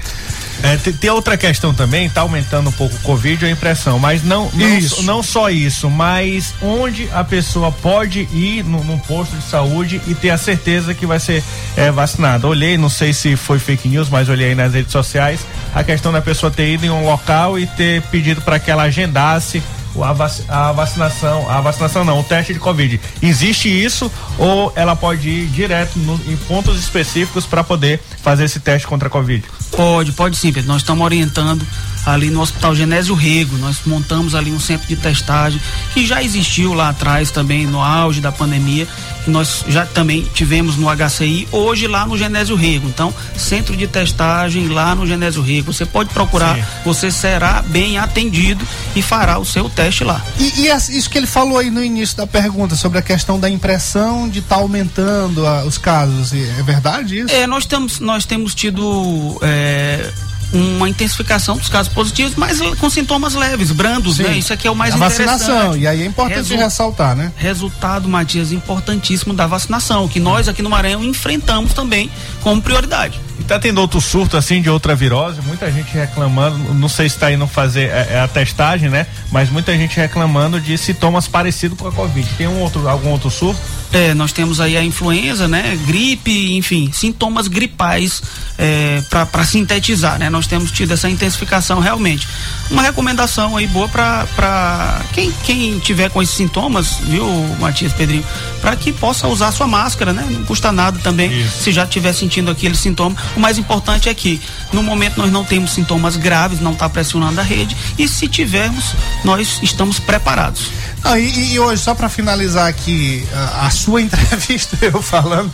É, 0.62 0.76
tem, 0.76 0.92
tem, 0.92 1.10
outra 1.10 1.36
questão 1.36 1.74
também, 1.74 2.08
tá 2.08 2.22
aumentando 2.22 2.70
um 2.70 2.72
pouco 2.72 2.94
o 2.96 3.00
Covid, 3.00 3.44
a 3.44 3.50
impressão, 3.50 3.98
mas 3.98 4.22
não, 4.22 4.50
não, 4.52 5.04
não, 5.04 5.22
só 5.22 5.50
isso, 5.50 5.90
mas 5.90 6.54
onde 6.62 7.08
a 7.12 7.22
pessoa 7.22 7.70
pode 7.70 8.28
ir 8.32 8.64
no, 8.64 8.82
num 8.82 8.98
posto 8.98 9.36
de 9.36 9.42
saúde 9.42 10.00
e 10.06 10.14
ter 10.14 10.30
a 10.30 10.38
certeza 10.38 10.94
que 10.94 11.06
vai 11.06 11.20
ser 11.20 11.42
é, 11.76 11.90
vacinada. 11.90 12.46
Olhei, 12.46 12.78
não 12.78 12.88
sei 12.88 13.12
se 13.12 13.36
foi 13.36 13.58
fake 13.58 13.88
news, 13.88 14.08
mas 14.08 14.28
olhei 14.28 14.48
aí 14.48 14.54
nas 14.54 14.72
redes 14.72 14.92
sociais 14.92 15.40
a 15.74 15.84
questão 15.84 16.10
da 16.10 16.22
pessoa 16.22 16.50
ter 16.50 16.72
ido 16.72 16.86
em 16.86 16.90
um 16.90 17.04
local 17.04 17.58
e 17.58 17.66
ter 17.66 18.02
pedido 18.02 18.40
para 18.40 18.58
que 18.58 18.70
ela 18.70 18.84
agendasse 18.84 19.62
a, 20.02 20.12
vac, 20.12 20.32
a 20.48 20.72
vacinação, 20.72 21.50
a 21.50 21.60
vacinação 21.60 22.04
não, 22.04 22.20
o 22.20 22.24
teste 22.24 22.52
de 22.52 22.60
Covid. 22.60 23.00
Existe 23.22 23.68
isso 23.68 24.10
ou 24.38 24.72
ela 24.74 24.96
pode 24.96 25.28
ir 25.28 25.46
direto 25.48 25.98
no, 25.98 26.14
em 26.30 26.36
pontos 26.36 26.78
específicos 26.78 27.46
para 27.46 27.62
poder 27.62 28.00
fazer 28.22 28.44
esse 28.44 28.60
teste 28.60 28.86
contra 28.86 29.08
a 29.08 29.10
Covid? 29.10 29.44
Pode, 29.70 30.12
pode 30.12 30.36
sim, 30.36 30.52
Pedro. 30.52 30.68
Nós 30.68 30.82
estamos 30.82 31.04
orientando 31.04 31.66
ali 32.06 32.30
no 32.30 32.40
Hospital 32.40 32.74
Genésio 32.74 33.14
Rego. 33.14 33.58
Nós 33.58 33.80
montamos 33.84 34.34
ali 34.34 34.52
um 34.52 34.60
centro 34.60 34.86
de 34.86 34.96
testagem 34.96 35.60
que 35.92 36.06
já 36.06 36.22
existiu 36.22 36.72
lá 36.72 36.90
atrás 36.90 37.32
também 37.32 37.66
no 37.66 37.82
auge 37.82 38.20
da 38.20 38.30
pandemia. 38.30 38.86
E 39.26 39.30
nós 39.30 39.64
já 39.68 39.84
também 39.84 40.22
tivemos 40.32 40.76
no 40.76 40.86
HCI, 40.86 41.48
hoje 41.50 41.88
lá 41.88 42.06
no 42.06 42.16
Genésio 42.16 42.54
Rego. 42.54 42.88
Então, 42.88 43.12
centro 43.36 43.76
de 43.76 43.88
testagem 43.88 44.68
lá 44.68 44.94
no 44.94 45.04
Genésio 45.04 45.42
Rego. 45.42 45.72
Você 45.72 45.84
pode 45.84 46.10
procurar, 46.10 46.54
Sim. 46.54 46.62
você 46.84 47.10
será 47.10 47.60
bem 47.62 47.98
atendido 47.98 48.64
e 48.94 49.02
fará 49.02 49.38
o 49.38 49.44
seu 49.44 49.68
teste 49.68 50.04
lá. 50.04 50.24
E, 50.38 50.66
e 50.66 50.96
isso 50.96 51.10
que 51.10 51.18
ele 51.18 51.26
falou 51.26 51.58
aí 51.58 51.70
no 51.70 51.82
início 51.82 52.16
da 52.16 52.26
pergunta 52.26 52.76
sobre 52.76 52.98
a 52.98 53.02
questão 53.02 53.40
da 53.40 53.50
impressão 53.50 54.28
de 54.28 54.38
estar 54.38 54.56
tá 54.56 54.60
aumentando 54.60 55.44
a, 55.44 55.64
os 55.64 55.76
casos, 55.76 56.32
é 56.32 56.62
verdade 56.62 57.18
isso? 57.20 57.34
É, 57.34 57.46
nós 57.46 57.66
temos, 57.66 57.98
nós 57.98 58.24
temos 58.24 58.54
tido 58.54 59.38
é, 59.42 60.12
uma 60.52 60.88
intensificação 60.88 61.56
dos 61.56 61.68
casos 61.68 61.92
positivos, 61.92 62.34
mas 62.36 62.60
com 62.78 62.88
sintomas 62.88 63.34
leves, 63.34 63.70
brandos, 63.72 64.16
Sim. 64.16 64.22
né? 64.24 64.38
Isso 64.38 64.52
aqui 64.52 64.66
é 64.66 64.70
o 64.70 64.74
mais 64.76 64.94
a 64.94 64.96
interessante. 64.96 65.26
vacinação, 65.26 65.76
e 65.76 65.86
aí 65.86 66.02
é 66.02 66.06
importante 66.06 66.36
Resu- 66.50 66.56
ressaltar, 66.56 67.16
né? 67.16 67.32
Resultado, 67.36 68.08
Matias, 68.08 68.52
importantíssimo 68.52 69.34
da 69.34 69.46
vacinação, 69.46 70.06
que 70.08 70.20
nós 70.20 70.48
aqui 70.48 70.62
no 70.62 70.70
Maranhão 70.70 71.02
enfrentamos 71.04 71.72
também 71.74 72.10
como 72.42 72.62
prioridade. 72.62 73.20
E 73.38 73.44
tá 73.44 73.58
tendo 73.58 73.80
outro 73.80 74.00
surto 74.00 74.36
assim 74.36 74.62
de 74.62 74.70
outra 74.70 74.94
virose, 74.94 75.40
muita 75.42 75.70
gente 75.70 75.92
reclamando, 75.92 76.56
não 76.74 76.88
sei 76.88 77.08
se 77.08 77.18
tá 77.18 77.30
indo 77.30 77.46
fazer 77.46 77.90
é, 77.90 78.08
é 78.12 78.20
a 78.20 78.28
testagem, 78.28 78.88
né? 78.88 79.06
Mas 79.30 79.50
muita 79.50 79.76
gente 79.76 79.96
reclamando 79.96 80.60
de 80.60 80.76
sintomas 80.78 81.28
parecidos 81.28 81.78
com 81.78 81.86
a 81.86 81.92
Covid. 81.92 82.28
Tem 82.38 82.46
um 82.46 82.60
outro, 82.60 82.88
algum 82.88 83.10
outro 83.10 83.30
surto? 83.30 83.60
É, 83.92 84.14
nós 84.14 84.32
temos 84.32 84.60
aí 84.60 84.76
a 84.76 84.82
influenza, 84.82 85.46
né? 85.46 85.78
Gripe, 85.86 86.56
enfim, 86.56 86.90
sintomas 86.92 87.46
gripais 87.46 88.22
é, 88.58 89.02
para 89.10 89.44
sintetizar, 89.44 90.18
né? 90.18 90.28
Nós 90.28 90.46
temos 90.46 90.70
tido 90.70 90.92
essa 90.92 91.08
intensificação 91.08 91.78
realmente. 91.78 92.26
Uma 92.70 92.82
recomendação 92.82 93.56
aí 93.56 93.66
boa 93.66 93.88
para 93.88 95.02
quem, 95.12 95.32
quem 95.44 95.78
tiver 95.78 96.10
com 96.10 96.20
esses 96.20 96.34
sintomas, 96.34 96.98
viu, 97.04 97.26
Matias 97.60 97.92
Pedrinho, 97.92 98.24
para 98.60 98.74
que 98.74 98.92
possa 98.92 99.28
usar 99.28 99.52
sua 99.52 99.66
máscara, 99.66 100.12
né? 100.12 100.26
Não 100.28 100.44
custa 100.44 100.72
nada 100.72 100.98
também 101.02 101.32
Isso. 101.32 101.62
se 101.62 101.72
já 101.72 101.84
estiver 101.84 102.12
sentindo 102.12 102.50
aquele 102.50 102.76
sintoma. 102.76 103.16
O 103.34 103.40
mais 103.40 103.58
importante 103.58 104.08
é 104.08 104.14
que 104.14 104.40
no 104.72 104.82
momento 104.82 105.18
nós 105.18 105.30
não 105.30 105.44
temos 105.44 105.72
sintomas 105.72 106.16
graves, 106.16 106.60
não 106.60 106.72
está 106.72 106.88
pressionando 106.88 107.40
a 107.40 107.42
rede 107.42 107.76
e 107.98 108.08
se 108.08 108.28
tivermos, 108.28 108.94
nós 109.24 109.60
estamos 109.62 109.98
preparados. 109.98 110.70
Ah, 111.02 111.18
e, 111.18 111.54
e 111.54 111.60
hoje, 111.60 111.82
só 111.82 111.94
para 111.94 112.08
finalizar 112.08 112.66
aqui 112.66 113.26
a, 113.32 113.66
a 113.66 113.70
sua 113.70 114.00
entrevista, 114.02 114.76
eu 114.84 115.00
falando, 115.00 115.52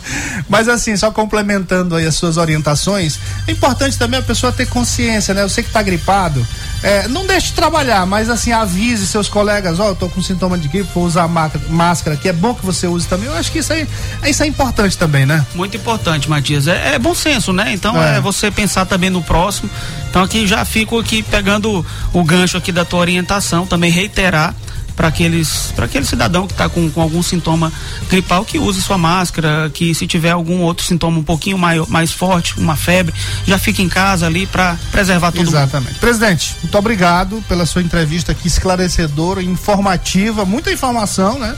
mas 0.49 0.67
assim, 0.67 0.95
só 0.97 1.11
complementando 1.11 1.95
aí 1.95 2.05
as 2.05 2.15
suas 2.15 2.37
orientações, 2.37 3.19
é 3.47 3.51
importante 3.51 3.97
também 3.97 4.19
a 4.19 4.23
pessoa 4.23 4.51
ter 4.51 4.67
consciência, 4.67 5.33
né? 5.33 5.43
Eu 5.43 5.49
sei 5.49 5.63
que 5.63 5.71
tá 5.71 5.81
gripado, 5.81 6.45
é, 6.83 7.07
não 7.07 7.25
deixe 7.25 7.47
de 7.47 7.53
trabalhar, 7.53 8.05
mas 8.05 8.29
assim, 8.29 8.51
avise 8.51 9.07
seus 9.07 9.27
colegas, 9.29 9.79
ó, 9.79 9.87
eu 9.89 9.95
tô 9.95 10.09
com 10.09 10.21
sintoma 10.21 10.57
de 10.57 10.67
gripe, 10.67 10.89
vou 10.93 11.05
usar 11.05 11.27
má- 11.27 11.49
máscara 11.69 12.15
aqui, 12.15 12.27
é 12.29 12.33
bom 12.33 12.53
que 12.53 12.65
você 12.65 12.85
use 12.87 13.07
também. 13.07 13.27
Eu 13.27 13.35
acho 13.35 13.51
que 13.51 13.59
isso 13.59 13.71
aí, 13.73 13.87
isso 14.27 14.43
é 14.43 14.47
importante 14.47 14.97
também, 14.97 15.25
né? 15.25 15.45
Muito 15.55 15.77
importante, 15.77 16.29
Matias. 16.29 16.67
É, 16.67 16.95
é 16.95 16.99
bom 16.99 17.15
senso, 17.15 17.53
né? 17.53 17.71
Então 17.73 17.99
É. 18.01 18.17
é. 18.17 18.21
você 18.21 18.51
pensar 18.51 18.85
também 18.85 19.09
no 19.09 19.21
próximo. 19.23 19.69
Então 20.09 20.21
aqui 20.21 20.45
já 20.45 20.63
fico 20.65 20.99
aqui 20.99 21.23
pegando 21.23 21.85
o 22.11 22.23
gancho 22.23 22.57
aqui 22.57 22.71
da 22.71 22.83
tua 22.85 22.99
orientação, 22.99 23.65
também 23.65 23.89
reiterar 23.89 24.53
para 24.95 25.07
aqueles 25.07 25.71
para 25.75 25.85
aquele 25.85 26.05
cidadão 26.05 26.47
que 26.47 26.53
está 26.53 26.69
com, 26.69 26.89
com 26.89 27.01
algum 27.01 27.21
sintoma 27.23 27.71
gripal 28.09 28.45
que 28.45 28.59
use 28.59 28.81
sua 28.81 28.97
máscara, 28.97 29.69
que 29.73 29.93
se 29.93 30.05
tiver 30.07 30.31
algum 30.31 30.61
outro 30.61 30.85
sintoma 30.85 31.19
um 31.19 31.23
pouquinho 31.23 31.57
mais, 31.57 31.87
mais 31.87 32.11
forte, 32.11 32.57
uma 32.59 32.75
febre, 32.75 33.13
já 33.45 33.57
fique 33.57 33.81
em 33.81 33.89
casa 33.89 34.25
ali 34.25 34.45
para 34.45 34.77
preservar 34.91 35.31
todo 35.31 35.45
mundo. 35.45 35.49
Exatamente. 35.49 35.99
Presidente, 35.99 36.55
muito 36.61 36.77
obrigado 36.77 37.43
pela 37.47 37.65
sua 37.65 37.81
entrevista 37.81 38.31
aqui 38.31 38.47
esclarecedora, 38.47 39.41
informativa, 39.41 40.45
muita 40.45 40.71
informação, 40.71 41.39
né? 41.39 41.55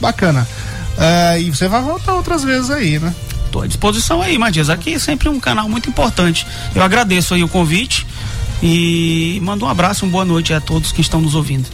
Bacana. 0.00 0.46
É, 0.98 1.40
e 1.40 1.50
você 1.50 1.68
vai 1.68 1.80
voltar 1.80 2.14
outras 2.14 2.44
vezes 2.44 2.70
aí, 2.70 2.98
né? 2.98 3.14
Estou 3.46 3.62
à 3.62 3.66
disposição 3.66 4.22
aí, 4.22 4.38
Matias. 4.38 4.70
Aqui 4.70 4.94
é 4.94 4.98
sempre 4.98 5.28
um 5.28 5.38
canal 5.38 5.68
muito 5.68 5.88
importante. 5.88 6.46
Eu 6.74 6.82
agradeço 6.82 7.34
aí 7.34 7.44
o 7.44 7.48
convite 7.48 8.06
e 8.62 9.40
mando 9.42 9.66
um 9.66 9.68
abraço, 9.68 10.04
uma 10.04 10.12
boa 10.12 10.24
noite 10.24 10.54
a 10.54 10.60
todos 10.60 10.92
que 10.92 11.00
estão 11.00 11.20
nos 11.20 11.34
ouvindo. 11.34 11.68